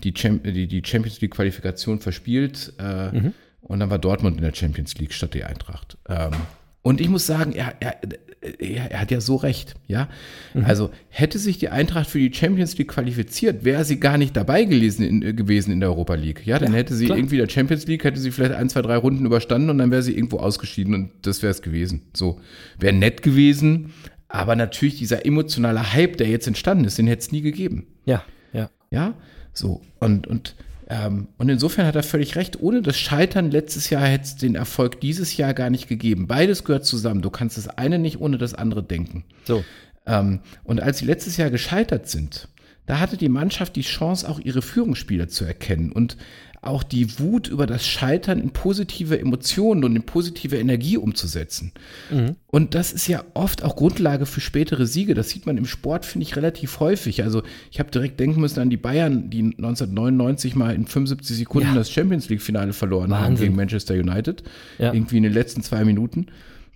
[0.04, 2.74] die, Cham die, die Champions League-Qualifikation verspielt.
[2.78, 3.34] Äh, Mhm.
[3.62, 5.98] Und dann war Dortmund in der Champions League statt die Eintracht.
[6.08, 6.32] Ähm,
[6.82, 7.96] Und ich muss sagen, er, er,
[8.41, 10.09] er, er hat ja so recht, ja.
[10.62, 14.64] Also hätte sich die Eintracht für die Champions League qualifiziert, wäre sie gar nicht dabei
[14.64, 16.47] gelesen in, äh, gewesen in der Europa League.
[16.47, 17.18] Ja, dann hätte sie klar.
[17.18, 20.03] irgendwie der Champions League, hätte sie vielleicht ein, zwei, drei Runden überstanden und dann wäre
[20.03, 22.03] sie irgendwo ausgeschieden und das wäre es gewesen.
[22.14, 22.41] So,
[22.78, 23.93] wäre nett gewesen,
[24.28, 27.86] aber natürlich dieser emotionale Hype, der jetzt entstanden ist, den hätte es nie gegeben.
[28.07, 28.70] Ja, ja.
[28.91, 29.14] Ja,
[29.53, 29.82] so.
[29.99, 30.57] Und, und,
[30.91, 32.61] ähm, und insofern hat er völlig recht.
[32.61, 36.26] Ohne das Scheitern letztes Jahr hätte es den Erfolg dieses Jahr gar nicht gegeben.
[36.26, 37.22] Beides gehört zusammen.
[37.22, 39.24] Du kannst das eine nicht ohne das andere denken.
[39.45, 39.64] So.
[40.05, 42.49] Ähm, und als sie letztes Jahr gescheitert sind,
[42.86, 46.16] da hatte die Mannschaft die Chance, auch ihre Führungsspieler zu erkennen und
[46.62, 51.72] auch die Wut über das Scheitern in positive Emotionen und in positive Energie umzusetzen.
[52.48, 55.14] Und das ist ja oft auch Grundlage für spätere Siege.
[55.14, 57.22] Das sieht man im Sport, finde ich, relativ häufig.
[57.22, 61.68] Also ich habe direkt denken müssen an die Bayern, die 1999 mal in 75 Sekunden
[61.68, 61.74] Ja.
[61.74, 63.46] das Champions League-Finale verloren haben Wahnsinn.
[63.46, 64.42] gegen Manchester United.
[64.78, 64.92] Ja.
[64.92, 66.26] Irgendwie in den letzten zwei Minuten.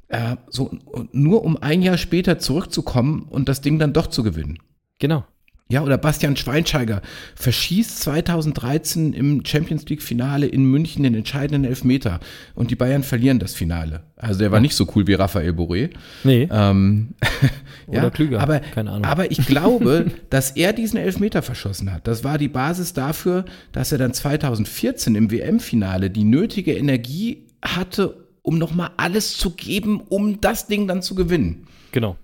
[0.09, 0.71] Äh, so,
[1.13, 4.59] nur um ein Jahr später zurückzukommen und das Ding dann doch zu gewinnen.
[4.99, 5.25] Genau.
[5.71, 7.01] Ja, oder Bastian Schweinsteiger
[7.37, 12.21] verschießt 2013 im Champions League Finale in München den entscheidenden Elfmeter
[12.55, 14.03] und die Bayern verlieren das Finale.
[14.17, 15.91] Also der war nicht so cool wie Raphael Boré.
[16.23, 16.49] Nee.
[16.53, 17.15] Ähm,
[17.87, 19.05] Oder klüger, Aber, keine Ahnung.
[19.07, 22.07] aber ich glaube, dass er diesen Elfmeter verschossen hat.
[22.07, 28.17] Das war die Basis dafür, dass er dann 2014 im WM-Finale die nötige Energie hatte,
[28.43, 31.67] um nochmal alles zu geben, um das Ding dann zu gewinnen.
[31.93, 32.17] Genau.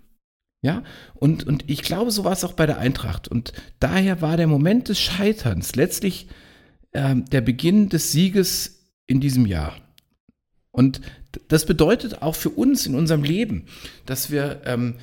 [0.62, 0.82] Ja,
[1.14, 3.28] und, und ich glaube, so war es auch bei der Eintracht.
[3.28, 6.28] Und daher war der Moment des Scheiterns letztlich
[6.92, 9.76] ähm, der Beginn des Sieges in diesem Jahr.
[10.70, 11.00] Und
[11.48, 13.66] das bedeutet auch für uns in unserem Leben,
[14.04, 14.96] dass wir ähm,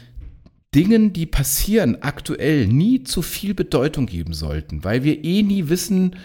[0.75, 6.15] Dingen, die passieren, aktuell nie zu viel Bedeutung geben sollten, weil wir eh nie wissen,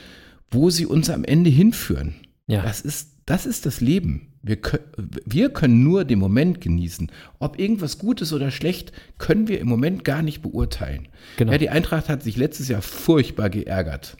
[0.50, 2.14] wo sie uns am Ende hinführen.
[2.46, 2.62] Ja.
[2.62, 4.31] Das ist, das ist das Leben.
[4.42, 4.80] Wir, kö-
[5.24, 7.10] wir können nur den Moment genießen.
[7.38, 11.08] Ob irgendwas gut ist oder schlecht, können wir im Moment gar nicht beurteilen.
[11.36, 11.52] Genau.
[11.52, 14.16] Ja, die Eintracht hat sich letztes Jahr furchtbar geärgert.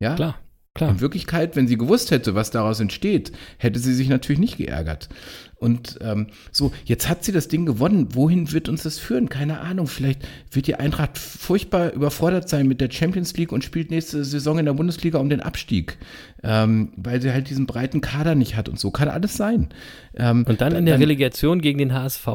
[0.00, 0.38] Ja, Klar.
[0.74, 0.90] Klar.
[0.90, 5.08] in Wirklichkeit, wenn sie gewusst hätte, was daraus entsteht, hätte sie sich natürlich nicht geärgert.
[5.54, 8.08] Und ähm, so, jetzt hat sie das Ding gewonnen.
[8.14, 9.28] Wohin wird uns das führen?
[9.28, 9.86] Keine Ahnung.
[9.86, 14.58] Vielleicht wird die Eintracht furchtbar überfordert sein mit der Champions League und spielt nächste Saison
[14.58, 15.96] in der Bundesliga um den Abstieg,
[16.42, 18.90] ähm, weil sie halt diesen breiten Kader nicht hat und so.
[18.90, 19.68] Kann alles sein.
[20.16, 22.26] Ähm, Und dann in der Relegation gegen den HSV.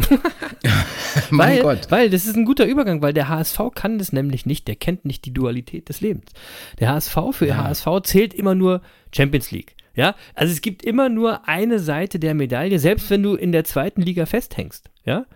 [1.30, 1.90] mein weil, Gott.
[1.90, 5.04] weil das ist ein guter Übergang, weil der HSV kann das nämlich nicht, der kennt
[5.04, 6.30] nicht die Dualität des Lebens.
[6.78, 7.64] Der HSV für Ja.
[7.64, 8.82] HSV zählt immer nur
[9.14, 9.74] Champions League.
[9.94, 13.64] Ja, also es gibt immer nur eine Seite der Medaille, selbst wenn du in der
[13.64, 14.88] zweiten Liga festhängst.
[15.04, 15.26] Ja,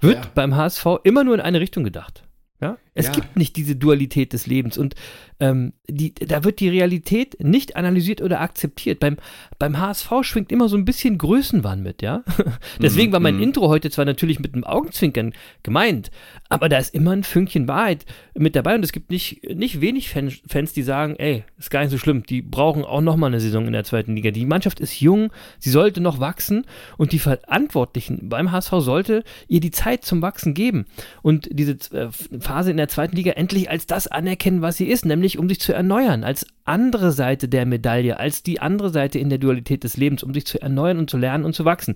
[0.00, 0.30] wird Ja.
[0.34, 2.22] beim HSV immer nur in eine Richtung gedacht.
[2.60, 3.12] Ja, es Ja.
[3.12, 4.94] gibt nicht diese Dualität des Lebens und
[5.40, 9.00] ähm, die, da wird die Realität nicht analysiert oder akzeptiert.
[9.00, 9.16] Beim,
[9.58, 12.22] beim HSV schwingt immer so ein bisschen Größenwahn mit, ja.
[12.80, 15.32] Deswegen war mein Intro heute zwar natürlich mit einem Augenzwinkern
[15.62, 16.10] gemeint,
[16.48, 20.10] aber da ist immer ein Fünkchen Wahrheit mit dabei und es gibt nicht, nicht wenig
[20.10, 23.40] Fans, Fans, die sagen, ey, ist gar nicht so schlimm, die brauchen auch nochmal eine
[23.40, 24.30] Saison in der zweiten Liga.
[24.30, 26.66] Die Mannschaft ist jung, sie sollte noch wachsen
[26.98, 30.86] und die Verantwortlichen beim HSV sollte ihr die Zeit zum Wachsen geben
[31.22, 32.08] und diese äh,
[32.40, 35.60] Phase in der zweiten Liga endlich als das anerkennen, was sie ist, nämlich um sich
[35.60, 39.96] zu erneuern, als andere Seite der Medaille, als die andere Seite in der Dualität des
[39.96, 41.94] Lebens, um sich zu erneuern und zu lernen und zu wachsen.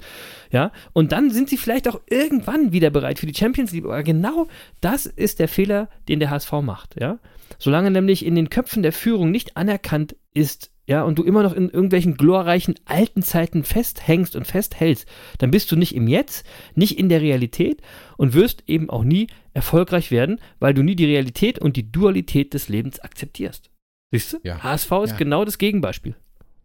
[0.50, 4.02] Ja, und dann sind sie vielleicht auch irgendwann wieder bereit für die Champions League, aber
[4.02, 4.48] genau
[4.80, 7.18] das ist der Fehler, den der HSV macht, ja?
[7.58, 11.52] Solange nämlich in den Köpfen der Führung nicht anerkannt ist, ja, und du immer noch
[11.52, 15.06] in irgendwelchen glorreichen alten Zeiten festhängst und festhältst,
[15.38, 17.82] dann bist du nicht im Jetzt, nicht in der Realität
[18.16, 19.26] und wirst eben auch nie
[19.56, 23.70] erfolgreich werden, weil du nie die Realität und die Dualität des Lebens akzeptierst.
[24.12, 24.38] Siehst du?
[24.44, 24.62] Ja.
[24.62, 25.16] HSV ist Ja.
[25.16, 26.14] genau das Gegenbeispiel.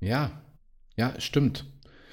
[0.01, 0.41] Ja,
[0.97, 1.65] ja, stimmt.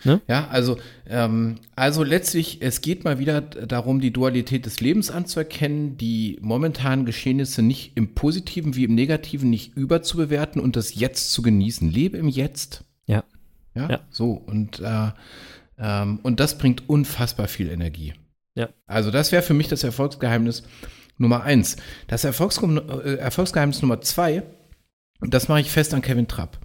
[0.04, 0.20] Ne?
[0.28, 5.96] Ja, also, ähm, also letztlich, es geht mal wieder darum, die Dualität des Lebens anzuerkennen,
[5.96, 11.42] die momentanen Geschehnisse nicht im Positiven wie im Negativen nicht überzubewerten und das Jetzt zu
[11.42, 11.90] genießen.
[11.90, 12.84] Lebe im Jetzt.
[13.06, 13.24] Ja.
[13.74, 14.00] Ja, Ja.
[14.10, 14.30] so.
[14.32, 15.08] Und, äh,
[15.78, 18.12] ähm, und das bringt unfassbar viel Energie.
[18.58, 18.70] Ja.
[18.88, 20.64] Also, das wäre für mich das Erfolgsgeheimnis
[21.16, 21.76] Nummer eins.
[22.08, 24.42] Das Erfolgsgem äh, Erfolgsgeheimnis Nummer zwei,
[25.20, 26.58] das mache ich fest an Kevin Trapp.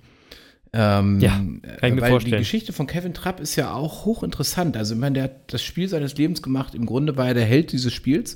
[0.74, 2.32] Ähm, Ja, kann ich mir weil vorstellen.
[2.32, 4.76] Die Geschichte von Kevin Trapp ist ja auch hochinteressant.
[4.76, 6.74] Also, ich meine, der hat das Spiel seines Lebens gemacht.
[6.74, 8.36] Im Grunde war er der Held dieses Spiels.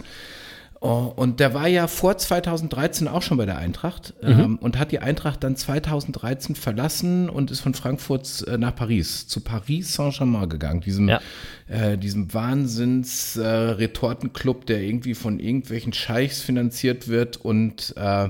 [0.79, 4.29] Oh, und der war ja vor 2013 auch schon bei der Eintracht Mhm.
[4.29, 9.27] ähm, und hat die Eintracht dann 2013 verlassen und ist von Frankfurt äh, nach Paris,
[9.27, 11.19] zu Paris Saint-Germain gegangen, diesem, Ja.
[11.67, 18.29] äh, diesem Wahnsinns-Retortenclub, der irgendwie von irgendwelchen Scheichs finanziert wird und äh,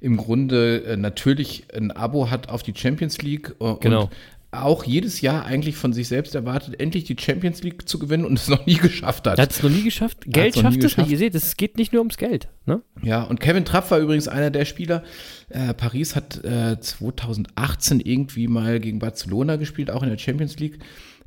[0.00, 4.02] im Grunde äh, natürlich ein Abo hat auf die Champions League äh, Genau.
[4.04, 4.10] und
[4.52, 8.38] auch jedes Jahr eigentlich von sich selbst erwartet, endlich die Champions League zu gewinnen und
[8.38, 9.38] es noch nie geschafft hat.
[9.38, 10.24] Hat es noch nie geschafft.
[10.26, 11.10] Geld schafft es nicht.
[11.10, 12.48] Ihr seht, es geht nicht nur ums Geld.
[12.64, 12.82] Ne?
[13.02, 15.02] Ja, und Kevin Trapp war übrigens einer der Spieler.
[15.48, 20.78] Äh, Paris hat äh, 2018 irgendwie mal gegen Barcelona gespielt, auch in der Champions League.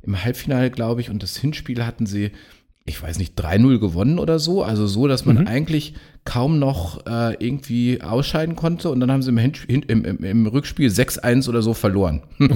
[0.02, 1.10] Im Halbfinale, glaube ich.
[1.10, 2.32] Und das Hinspiel hatten sie,
[2.90, 4.62] ich weiß nicht, 3-0 gewonnen oder so.
[4.62, 8.90] Also so, dass man eigentlich kaum noch äh, irgendwie ausscheiden konnte.
[8.90, 12.22] Und dann haben sie im, Hinspiel, hin, im, im, im Rückspiel 6-1 oder so verloren.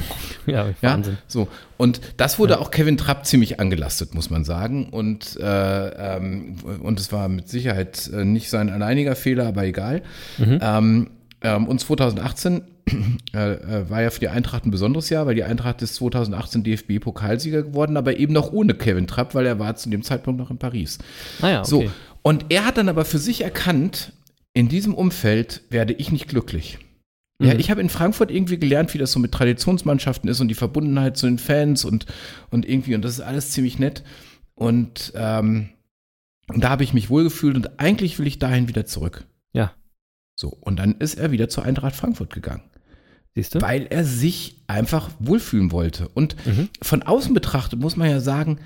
[0.46, 1.16] Ja, Ja, Wahnsinn.
[1.26, 1.48] so.
[1.78, 4.90] Und das wurde auch Kevin Trapp ziemlich angelastet, muss man sagen.
[4.90, 10.02] Und, äh, ähm, und es war mit Sicherheit äh, nicht sein alleiniger Fehler, aber egal.
[10.38, 11.10] Ähm,
[11.40, 12.62] ähm, und 2018
[13.34, 16.62] äh, äh, war ja für die Eintracht ein besonderes Jahr, weil die Eintracht ist 2018
[16.64, 20.50] DFB-Pokalsieger geworden, aber eben noch ohne Kevin Trapp, weil er war zu dem Zeitpunkt noch
[20.50, 20.98] in Paris.
[21.40, 21.68] Ah ja, okay.
[21.68, 21.90] So,
[22.22, 24.12] und er hat dann aber für sich erkannt,
[24.52, 26.78] in diesem Umfeld werde ich nicht glücklich.
[27.40, 27.60] Ja, Mhm.
[27.60, 31.16] ich habe in Frankfurt irgendwie gelernt, wie das so mit Traditionsmannschaften ist und die Verbundenheit
[31.16, 32.06] zu den Fans und,
[32.50, 34.04] und irgendwie, und das ist alles ziemlich nett.
[34.54, 35.70] Und, ähm,
[36.48, 39.24] und da habe ich mich wohlgefühlt und eigentlich will ich dahin wieder zurück.
[39.52, 39.72] Ja.
[40.36, 42.62] So, und dann ist er wieder zur Eintracht Frankfurt gegangen,
[43.34, 43.62] Siehst du?
[43.62, 46.08] weil er sich einfach wohlfühlen wollte.
[46.08, 46.68] Und Mhm.
[46.82, 48.58] von außen betrachtet muss man ja sagen,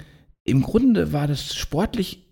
[0.44, 2.26] im Grunde war das sportlich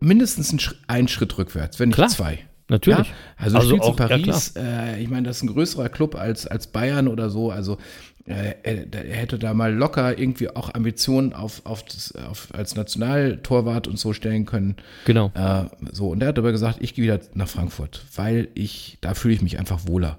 [0.00, 2.08] mindestens ein, Sch ein Schritt rückwärts, wenn nicht Klar.
[2.08, 2.38] zwei.
[2.68, 3.08] Natürlich.
[3.08, 3.14] Ja?
[3.36, 6.68] Also, Also auch- ja, Paris, äh, ich meine, das ist ein größerer Club als, als
[6.68, 7.50] Bayern oder so.
[7.50, 7.76] Also
[8.24, 13.98] er, hätte da mal locker irgendwie auch Ambitionen auf, auf, das, auf als Nationaltorwart und
[13.98, 14.76] so stellen können.
[15.04, 15.32] Genau.
[15.34, 19.14] Äh, so, und er hat aber gesagt, ich gehe wieder nach Frankfurt, weil ich, da
[19.14, 20.18] fühle ich mich einfach wohler.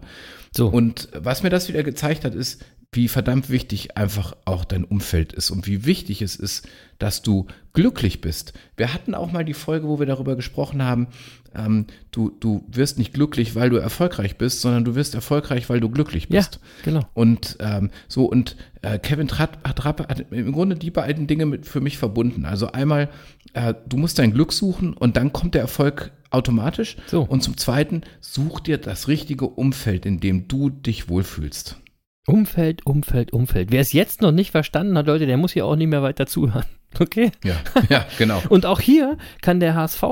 [0.56, 0.68] So.
[0.68, 2.64] Und was mir das wieder gezeigt hat, ist,
[2.96, 6.68] wie verdammt wichtig einfach auch dein Umfeld ist und wie wichtig es ist,
[7.00, 8.54] dass du glücklich bist.
[8.78, 11.08] Wir hatten auch mal die Folge, wo wir darüber gesprochen haben,
[11.56, 15.80] ähm, du, du wirst nicht glücklich, weil du erfolgreich bist, sondern du wirst erfolgreich, weil
[15.80, 16.60] du glücklich ja, bist.
[16.84, 17.02] genau.
[17.14, 21.66] Und ähm, so, und äh, Kevin Trapp, Trapp hat im Grunde die beiden Dinge mit
[21.66, 22.46] für mich verbunden.
[22.46, 23.10] Also einmal,
[23.54, 26.98] äh, du musst dein Glück suchen und dann kommt der Erfolg automatisch.
[27.08, 27.22] So.
[27.22, 31.78] Und zum Zweiten, such dir das richtige Umfeld, in dem du dich wohlfühlst.
[32.26, 33.72] Umfeld, Umfeld, Umfeld.
[33.72, 36.26] Wer es jetzt noch nicht verstanden hat, Leute, der muss hier auch nicht mehr weiter
[36.26, 36.66] zuhören.
[37.00, 37.32] Okay?
[37.44, 37.56] Ja,
[37.90, 38.40] ja, genau.
[38.50, 40.04] Und auch hier kann der HSV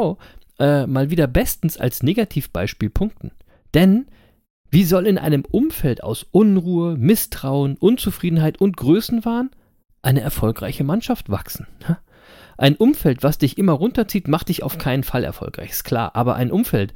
[0.57, 3.29] äh, mal wieder bestens als Negativbeispiel punkten.
[3.75, 4.07] Denn
[4.71, 9.51] wie soll in einem Umfeld aus Unruhe, Misstrauen, Unzufriedenheit und Größenwahn
[10.01, 11.67] eine erfolgreiche Mannschaft wachsen?
[12.57, 16.15] Ein Umfeld, was dich immer runterzieht, macht dich auf keinen Fall erfolgreich, ist klar.
[16.15, 16.95] Aber ein Umfeld,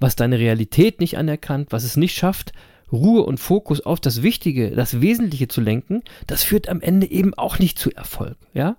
[0.00, 2.52] was deine Realität nicht anerkannt, was es nicht schafft,
[2.92, 7.34] Ruhe und Fokus auf das Wichtige, das Wesentliche zu lenken, das führt am Ende eben
[7.34, 8.76] auch nicht zu Erfolg, ja?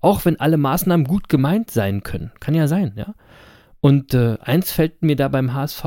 [0.00, 2.32] Auch wenn alle Maßnahmen gut gemeint sein können.
[2.40, 3.14] Kann ja sein, ja.
[3.80, 5.84] Und äh, eins fällt mir da beim HSV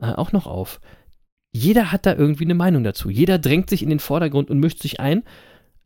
[0.00, 0.80] äh, auch noch auf.
[1.52, 3.10] Jeder hat da irgendwie eine Meinung dazu.
[3.10, 5.22] Jeder drängt sich in den Vordergrund und mischt sich ein.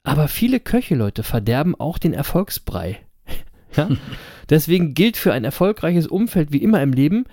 [0.05, 3.01] Aber viele Köche, Leute, verderben auch den Erfolgsbrei.
[3.77, 3.89] ja?
[4.51, 7.27] Deswegen gilt für ein erfolgreiches Umfeld wie immer im Leben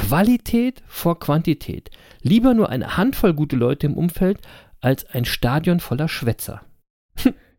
[0.00, 1.90] Qualität vor Quantität.
[2.22, 4.38] Lieber nur eine Handvoll gute Leute im Umfeld
[4.80, 6.62] als ein Stadion voller Schwätzer.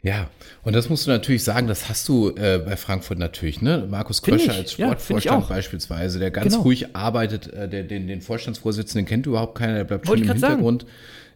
[0.03, 0.29] Ja,
[0.63, 3.87] und das musst du natürlich sagen, das hast du äh, bei Frankfurt natürlich, ne?
[3.89, 5.49] Markus Find Kröscher ich, als ja, Sportvorstand auch.
[5.49, 6.63] beispielsweise, der ganz Genau.
[6.63, 10.37] ruhig arbeitet, äh, der, den, den Vorstandsvorsitzenden kennt überhaupt keiner, der bleibt Wollte schön im
[10.37, 10.53] sagen.
[10.53, 10.85] Hintergrund.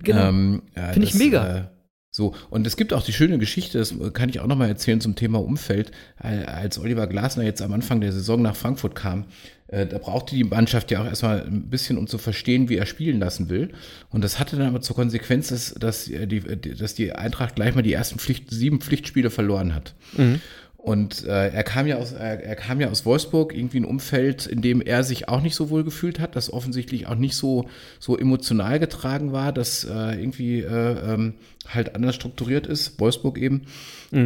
[0.04, 0.30] Genau.
[0.30, 1.58] Ähm, ja, Find ich mega.
[1.58, 1.64] Äh,
[2.12, 5.16] so, und es gibt auch die schöne Geschichte, das kann ich auch nochmal erzählen zum
[5.16, 5.92] Thema Umfeld.
[6.22, 9.26] Äh, Als Oliver Glasner jetzt am Anfang der Saison nach Frankfurt kam, äh,
[9.72, 13.20] da brauchte die Mannschaft ja auch erstmal ein bisschen, um zu verstehen, wie er spielen
[13.20, 13.70] lassen will.
[14.10, 17.74] Und das hatte dann aber zur Konsequenz, dass, dass, äh, die, dass die Eintracht gleich
[17.74, 19.96] mal die ersten Pflicht, sieben Pflichtspiele verloren hat.
[20.76, 24.48] Und äh, er kam ja aus, er, er kam ja aus Wolfsburg, irgendwie ein Umfeld,
[24.48, 27.70] in dem er sich auch nicht so wohl gefühlt hat, das offensichtlich auch nicht so,
[28.00, 31.36] so emotional getragen war, das äh, irgendwie äh, ähm,
[31.68, 33.62] halt anders strukturiert ist, Wolfsburg eben.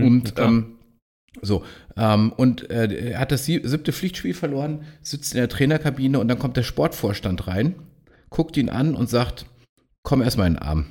[0.06, 0.75] und ähm,
[1.42, 1.64] so,
[1.98, 6.28] ähm, und äh, er hat das sieb- siebte Pflichtspiel verloren, sitzt in der Trainerkabine und
[6.28, 7.76] dann kommt der Sportvorstand rein,
[8.30, 9.46] guckt ihn an und sagt,
[10.04, 10.86] komm erstmal in den Arm.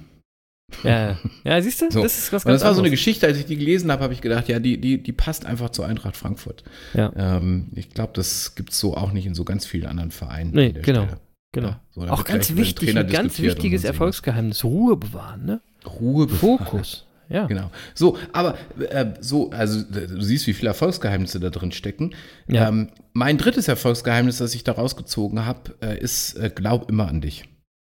[0.83, 1.91] Ja, ja siehst du?
[1.91, 2.03] So.
[2.03, 2.91] Das ist was und das war so eine.
[2.91, 5.71] Geschichte, als ich die gelesen habe, habe ich gedacht, ja, die, die, die passt einfach
[5.71, 6.65] zur Eintracht Frankfurt.
[6.95, 7.13] Ja.
[7.15, 10.51] Ähm, ich glaube, das gibt es so auch nicht in so ganz vielen anderen Vereinen.
[10.53, 11.05] Nee, genau.
[11.05, 11.21] Stelle.
[11.53, 11.69] Genau.
[11.69, 14.65] Ja, so, auch ganz wichtig, ein ganz wichtiges sonst Erfolgsgeheimnis.
[14.65, 15.61] Ruhe bewahren, ne?
[15.87, 16.59] Ruhe bewahren.
[16.59, 17.07] Fokus.
[17.29, 17.47] Ja.
[17.47, 17.71] Genau.
[17.95, 22.15] So, aber äh, so, also du siehst, wie viele Erfolgsgeheimnisse da drin stecken.
[22.47, 22.69] Ja.
[22.69, 27.21] Ähm, mein drittes Erfolgsgeheimnis, das ich da rausgezogen habe, äh, ist, äh, glaub immer an
[27.21, 27.45] dich.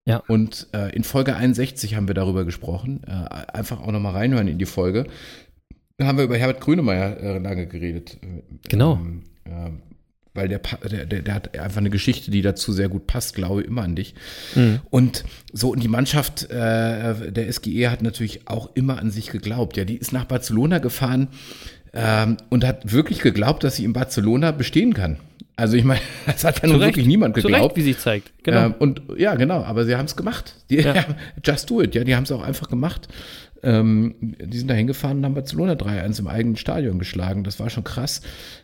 [0.06, 0.22] Ja.
[0.26, 3.02] Und äh, in Folge 61 haben wir darüber gesprochen.
[3.06, 5.06] Äh, einfach auch nochmal reinhören in die Folge.
[5.98, 8.18] Da haben wir über Herbert Grönemeyer äh, lange geredet.
[8.68, 8.94] Genau.
[8.94, 9.70] Ähm, äh,
[10.38, 13.82] weil der, der, der, hat einfach eine Geschichte, die dazu sehr gut passt, glaube immer
[13.82, 14.14] an dich.
[14.54, 14.80] Mhm.
[14.88, 19.76] Und so, und die Mannschaft äh, der SGE hat natürlich auch immer an sich geglaubt.
[19.76, 21.28] Ja, die ist nach Barcelona gefahren
[21.92, 25.18] ähm, und hat wirklich geglaubt, dass sie in Barcelona bestehen kann.
[25.58, 27.64] Also ich meine, das hat ja nun wirklich niemand geglaubt.
[27.64, 28.30] Recht, wie sich zeigt.
[28.44, 28.66] Genau.
[28.66, 30.54] Ähm, und ja, genau, aber sie haben es gemacht.
[30.70, 31.04] Die, Ja.
[31.44, 33.08] just do it, ja, die haben es auch einfach gemacht.
[33.62, 37.42] Ähm, die sind da hingefahren und haben Barcelona 3-1 im eigenen Stadion geschlagen.
[37.44, 38.20] Das war schon krass.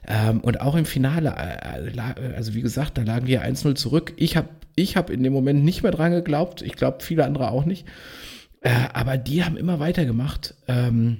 [0.06, 4.12] Ähm, und auch im Finale, äh, la- also wie gesagt, da lagen die 1-0 zurück.
[4.16, 6.62] Ich habe ich hab in dem Moment nicht mehr dran geglaubt.
[6.62, 7.86] Ich glaube, viele andere auch nicht.
[8.60, 10.54] Äh, aber die haben immer weitergemacht.
[10.68, 11.18] Ähm,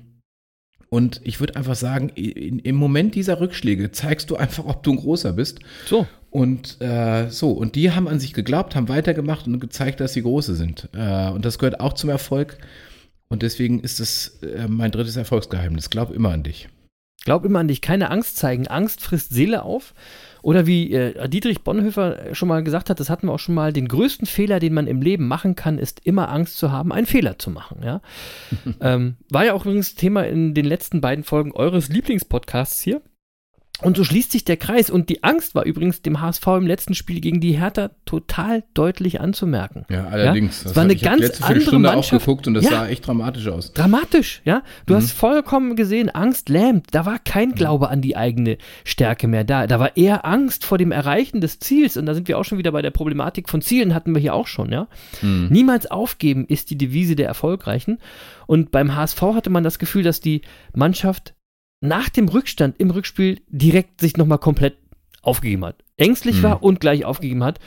[0.88, 4.92] und ich würde einfach sagen, in, im Moment dieser Rückschläge zeigst du einfach, ob du
[4.92, 5.58] ein großer bist.
[5.86, 6.06] so.
[6.30, 10.22] Und äh, so, und die haben an sich geglaubt, haben weitergemacht und gezeigt, dass sie
[10.22, 10.88] große sind.
[10.92, 12.58] Äh, und das gehört auch zum Erfolg.
[13.34, 15.90] Und deswegen ist es äh, mein drittes Erfolgsgeheimnis.
[15.90, 16.68] Glaub immer an dich.
[17.24, 18.68] Glaub immer an dich, keine Angst zeigen.
[18.68, 19.92] Angst frisst Seele auf.
[20.40, 23.72] Oder wie äh, Dietrich Bonhoeffer schon mal gesagt hat, das hatten wir auch schon mal,
[23.72, 27.06] den größten Fehler, den man im Leben machen kann, ist immer Angst zu haben, einen
[27.06, 27.80] Fehler zu machen.
[27.82, 28.02] Ja?
[28.80, 33.02] ähm, war ja auch übrigens Thema in den letzten beiden Folgen eures Lieblingspodcasts hier.
[33.82, 34.88] Und so schließt sich der Kreis.
[34.88, 39.20] Und die Angst war übrigens dem HSV im letzten Spiel gegen die Hertha total deutlich
[39.20, 39.84] anzumerken.
[39.90, 40.62] Ja, allerdings.
[40.62, 40.70] Ja?
[40.70, 42.24] Es war eine ganz letzte andere auch Mannschaft.
[42.24, 42.70] geguckt und das Ja.
[42.70, 43.72] sah echt dramatisch aus.
[43.72, 44.62] Dramatisch, ja.
[44.86, 46.86] Du hast vollkommen gesehen, Angst lähmt.
[46.92, 49.66] Da war kein Glaube an die eigene Stärke mehr da.
[49.66, 51.96] Da war eher Angst vor dem Erreichen des Ziels.
[51.96, 54.34] Und da sind wir auch schon wieder bei der Problematik von Zielen, hatten wir hier
[54.34, 54.86] auch schon, ja.
[55.20, 57.98] Niemals aufgeben ist die Devise der Erfolgreichen.
[58.46, 60.42] Und beim HSV hatte man das Gefühl, dass die
[60.74, 61.34] Mannschaft
[61.84, 64.76] nach dem Rückstand im Rückspiel direkt sich nochmal komplett
[65.22, 65.76] aufgegeben hat.
[65.96, 66.42] Ängstlich Mhm.
[66.42, 67.60] war und gleich aufgegeben hat.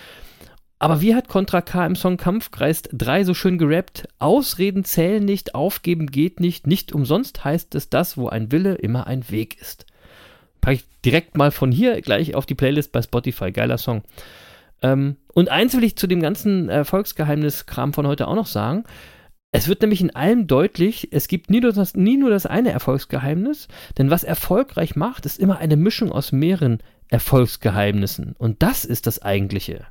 [0.79, 4.07] Aber wie hat Contra K im Song Kampfkreis 3 so schön gerappt?
[4.19, 6.67] Ausreden zählen nicht, aufgeben geht nicht.
[6.67, 9.85] Nicht umsonst heißt es das, wo ein Wille immer ein Weg ist.
[10.61, 13.51] Packe ich direkt mal von hier gleich auf die Playlist bei Spotify.
[13.51, 14.03] Geiler Song.
[14.83, 18.83] Ähm, und eins will ich zu dem ganzen Erfolgsgeheimnis-Kram von heute auch noch sagen.
[19.51, 22.71] Es wird nämlich in allem deutlich, es gibt nie nur, das, nie nur das eine
[22.71, 28.35] Erfolgsgeheimnis, denn was erfolgreich macht, ist immer eine Mischung aus mehreren Erfolgsgeheimnissen.
[28.37, 29.85] Und das ist das Eigentliche.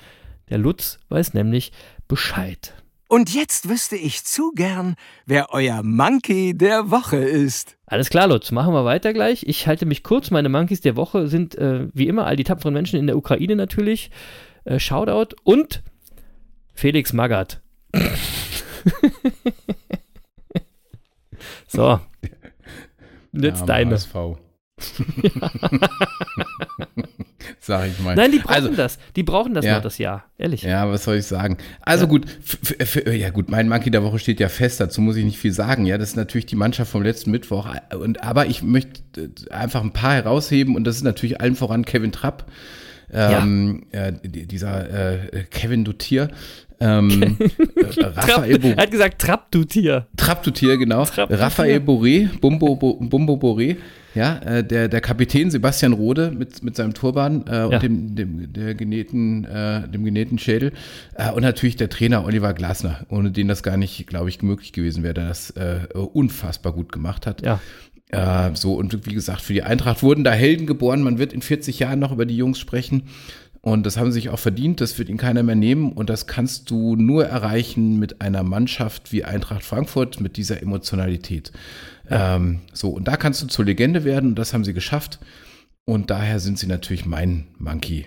[0.48, 1.72] Der Lutz weiß nämlich
[2.08, 2.72] Bescheid.
[3.12, 4.96] Und jetzt wüsste ich zu gern,
[5.26, 7.76] wer euer Monkey der Woche ist.
[7.84, 9.42] Alles klar, Lutz, machen wir weiter gleich.
[9.46, 10.30] Ich halte mich kurz.
[10.30, 13.54] Meine Monkeys der Woche sind äh, wie immer all die tapferen Menschen in der Ukraine
[13.54, 14.10] natürlich.
[14.64, 15.82] Äh, Shoutout und
[16.72, 17.60] Felix Magath.
[21.68, 22.00] so.
[23.32, 23.90] Jetzt Ja, deine.
[23.90, 24.14] HSV.
[27.64, 28.16] Sag ich mal.
[28.16, 28.98] Nein, die brauchen Also, das.
[29.14, 29.76] Die brauchen das Ja.
[29.76, 30.24] noch das Jahr.
[30.36, 30.62] Ehrlich.
[30.62, 31.58] Ja, was soll ich sagen?
[31.80, 35.14] Also gut, f- f- ja gut, mein Monkey der Woche steht ja fest, dazu muss
[35.14, 35.86] ich nicht viel sagen.
[35.86, 37.68] Ja, das ist natürlich die Mannschaft vom letzten Mittwoch.
[37.96, 41.84] Und, aber ich möchte äh, einfach ein paar herausheben und das ist natürlich allen voran
[41.84, 42.50] Kevin Trapp.
[43.12, 46.28] Ähm, äh, die- dieser äh, Kevin Dutier.
[46.82, 50.06] Ähm, äh, Raphael Bo Er hat gesagt, Trapp, du Tier.
[50.16, 51.04] Trapp Dutier, genau.
[51.04, 51.86] Trapp du Raphael Tier.
[51.86, 53.76] Boré, Bumbo, Bo- Bumbo Boré,
[54.14, 57.64] ja, äh, der, der Kapitän Sebastian Rode mit, mit seinem Turban äh, Ja.
[57.66, 60.72] und dem, dem, der genähten, äh, dem genähten Schädel
[61.14, 64.72] äh, und natürlich der Trainer Oliver Glasner, ohne den das gar nicht, glaube ich, möglich
[64.72, 67.42] gewesen wäre, der das äh, unfassbar gut gemacht hat.
[67.44, 67.60] Ja.
[68.10, 71.00] Äh, so, und wie gesagt, für die Eintracht wurden da Helden geboren.
[71.02, 73.04] Man wird in 40 Jahren noch über die Jungs sprechen.
[73.64, 74.80] Und das haben sie sich auch verdient.
[74.80, 75.92] Das wird ihnen keiner mehr nehmen.
[75.92, 81.52] Und das kannst du nur erreichen mit einer Mannschaft wie Eintracht Frankfurt, mit dieser Emotionalität.
[82.10, 84.30] Ähm, so, und da kannst du zur Legende werden.
[84.30, 85.20] Und das haben sie geschafft.
[85.84, 88.06] Und daher sind sie natürlich mein Monkey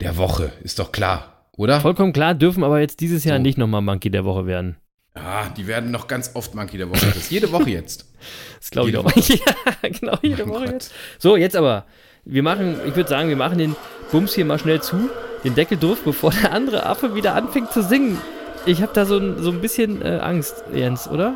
[0.00, 0.50] der Woche.
[0.62, 1.80] Ist doch klar, oder?
[1.80, 3.42] Vollkommen klar, dürfen aber jetzt dieses Jahr So.
[3.42, 4.76] nicht nochmal Monkey der Woche werden.
[5.14, 7.06] Ja, die werden noch ganz oft Monkey der Woche.
[7.06, 8.06] Das ist jede Woche jetzt.
[8.60, 9.10] Das glaube ich auch.
[9.28, 10.72] ja, genau, jede Mein Woche Gott.
[10.72, 10.92] jetzt.
[11.18, 11.84] So, jetzt aber.
[12.24, 13.76] Wir machen, ich würde sagen, wir machen den
[14.10, 15.10] Bums hier mal schnell zu,
[15.44, 18.18] den Deckel drauf, bevor der andere Affe wieder anfängt zu singen.
[18.64, 21.34] Ich habe da so ein, so ein bisschen äh, Angst, Jens, oder?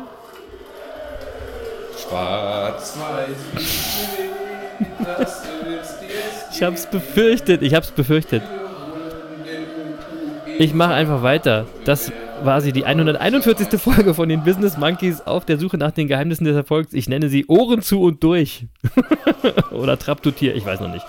[6.53, 8.43] Ich hab's befürchtet, ich hab's befürchtet.
[10.59, 11.65] Ich mache einfach weiter.
[11.85, 12.11] Das
[12.43, 13.79] war sie, die 141.
[13.79, 16.93] Folge von den Business Monkeys auf der Suche nach den Geheimnissen des Erfolgs.
[16.93, 18.65] Ich nenne sie Ohren zu und durch.
[19.71, 21.05] Oder Trapp du Tier, ich weiß noch nicht.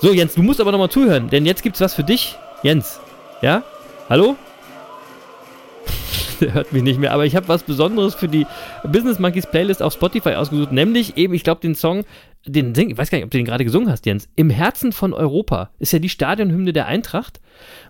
[0.00, 2.36] So, Jens, du musst aber nochmal zuhören, denn jetzt gibt's was für dich.
[2.62, 3.00] Jens,
[3.42, 3.64] ja?
[4.08, 4.36] Hallo?
[6.40, 8.46] Der hört mich nicht mehr, aber ich habe was Besonderes für die
[8.84, 12.04] Business Monkeys Playlist auf Spotify ausgesucht, nämlich eben, ich glaube, den Song,
[12.46, 14.28] den sing, ich weiß gar nicht, ob du den gerade gesungen hast, Jens.
[14.36, 17.40] Im Herzen von Europa ist ja die Stadionhymne der Eintracht.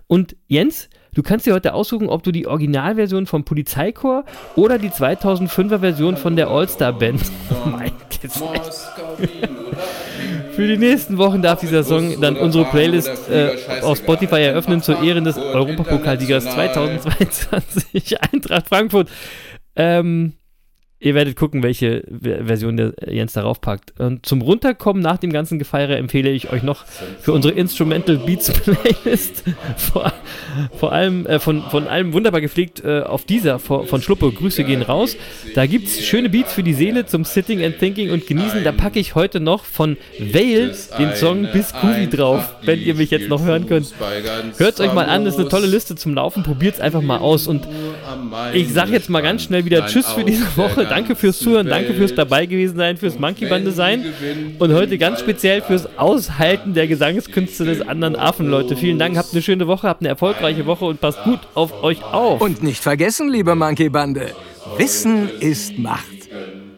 [0.07, 4.89] Und Jens, Du kannst dir heute aussuchen, ob du die Originalversion vom Polizeichor oder die
[4.89, 7.23] 2005er Version von der All-Star Band.
[7.65, 7.91] mein
[10.59, 15.01] Für die nächsten Wochen darf dieser Song dann unsere Playlist äh, auf Spotify eröffnen zur
[15.01, 19.09] Ehren des Europapokalsiegers 2022 Eintracht Frankfurt.
[19.77, 20.33] Ähm,
[21.01, 23.97] Ihr werdet gucken, welche Version der Jens darauf packt.
[24.01, 26.83] Und zum Runterkommen nach dem ganzen Gefeiere empfehle ich euch noch
[27.21, 29.45] für unsere Instrumental Beats Playlist
[29.77, 30.11] vor,
[30.77, 34.29] vor allem äh, von, von allem wunderbar gepflegt äh, auf dieser von, von Schluppe.
[34.29, 35.15] Grüße gehen raus.
[35.55, 38.65] Da gibt es schöne Beats für die Seele zum Sitting and Thinking und Genießen.
[38.65, 43.09] Da packe ich heute noch von Vale den Song Bis Kuvi drauf, wenn ihr mich
[43.09, 43.93] jetzt noch hören könnt.
[44.57, 46.43] Hört es euch mal an, das ist eine tolle Liste zum Laufen.
[46.43, 47.47] Probiert es einfach mal aus.
[47.47, 47.65] Und
[48.53, 51.93] ich sage jetzt mal ganz schnell wieder Tschüss für diese Woche danke fürs Zuhören, danke
[51.93, 54.05] fürs dabei gewesen sein, fürs Monkey Bande sein
[54.59, 58.75] und heute ganz speziell fürs Aushalten der Gesangskünste des anderen Affen, Leute.
[58.75, 62.03] Vielen Dank, habt eine schöne Woche, habt eine erfolgreiche Woche und passt gut auf euch
[62.03, 62.41] auf.
[62.41, 64.31] Und nicht vergessen, liebe Monkey Bande,
[64.77, 66.05] Wissen ist Macht.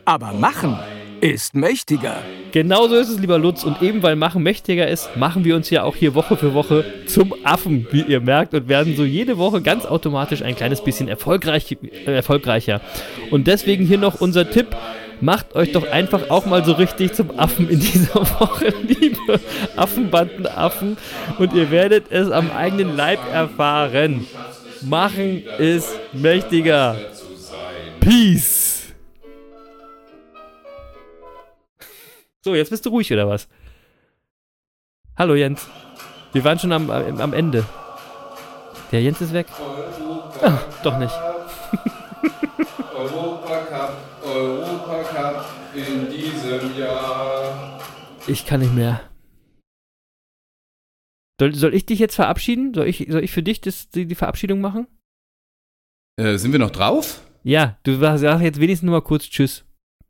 [0.05, 0.77] Aber Machen
[1.21, 2.17] ist mächtiger.
[2.51, 3.63] Genauso ist es, lieber Lutz.
[3.63, 6.83] Und eben weil Machen mächtiger ist, machen wir uns ja auch hier Woche für Woche
[7.05, 11.07] zum Affen, wie ihr merkt, und werden so jede Woche ganz automatisch ein kleines bisschen
[11.07, 12.81] erfolgreich, äh, erfolgreicher.
[13.29, 14.75] Und deswegen hier noch unser Tipp.
[15.23, 19.39] Macht euch doch einfach auch mal so richtig zum Affen in dieser Woche, liebe
[19.75, 20.97] Affenbandenaffen.
[21.37, 24.25] Und ihr werdet es am eigenen Leib erfahren.
[24.81, 26.95] Machen ist mächtiger.
[27.99, 28.60] Peace.
[32.43, 33.47] So, jetzt bist du ruhig, oder was?
[35.15, 35.69] Hallo Jens.
[36.33, 37.63] Wir waren schon am, am Ende.
[38.91, 39.45] Der Jens ist weg.
[40.41, 41.13] Ah, doch nicht.
[42.95, 43.93] Europacup,
[44.25, 47.79] Europacup in diesem Jahr.
[48.25, 49.01] Ich kann nicht mehr.
[51.39, 52.73] Soll, soll ich dich jetzt verabschieden?
[52.73, 54.87] Soll ich, soll ich für dich das, die, die Verabschiedung machen?
[56.19, 57.21] Äh, sind wir noch drauf?
[57.43, 59.63] Ja, du sagst jetzt wenigstens nur mal kurz Tschüss.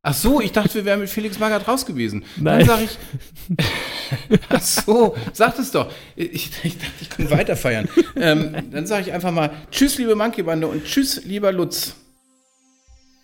[0.04, 2.24] Ach so, ich dachte, wir wären mit Felix Magath raus gewesen.
[2.38, 2.66] Nein.
[2.66, 3.66] Dann sage ich.
[4.50, 5.92] Ach so, sag es doch.
[6.16, 7.88] Ich, ich dachte, ich kann weiter feiern.
[8.16, 11.96] ähm, dann sage ich einfach mal Tschüss, liebe Monkey Bande und Tschüss, lieber Lutz.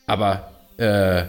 [0.06, 1.26] Aber äh,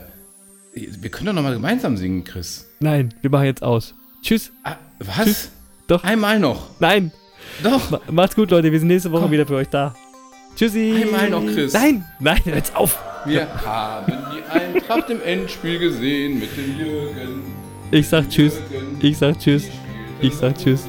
[0.75, 2.69] wir können doch nochmal gemeinsam singen, Chris.
[2.81, 3.95] Nein, wir machen jetzt aus.
[4.23, 4.53] Tschüss.
[4.65, 5.25] Ah, was?
[5.25, 5.51] Tschüss.
[5.87, 6.05] Doch.
[6.05, 6.79] Einmal noch.
[6.79, 7.11] Nein.
[7.63, 8.07] Doch.
[8.11, 8.71] macht's gut, Leute.
[8.71, 9.31] Wir sind nächste Woche Komm.
[9.31, 9.95] wieder für euch da.
[10.57, 11.05] Tschüssi.
[11.05, 11.73] Einmal noch, Chris.
[11.73, 12.99] Nein, nein, jetzt auf.
[13.29, 17.43] Wir haben die Eintracht im Endspiel gesehen mit dem Jürgen.
[17.91, 18.61] Ich sag Tschüss.
[19.01, 19.69] Ich sag Tschüss.
[20.21, 20.89] Ich sag Tschüss.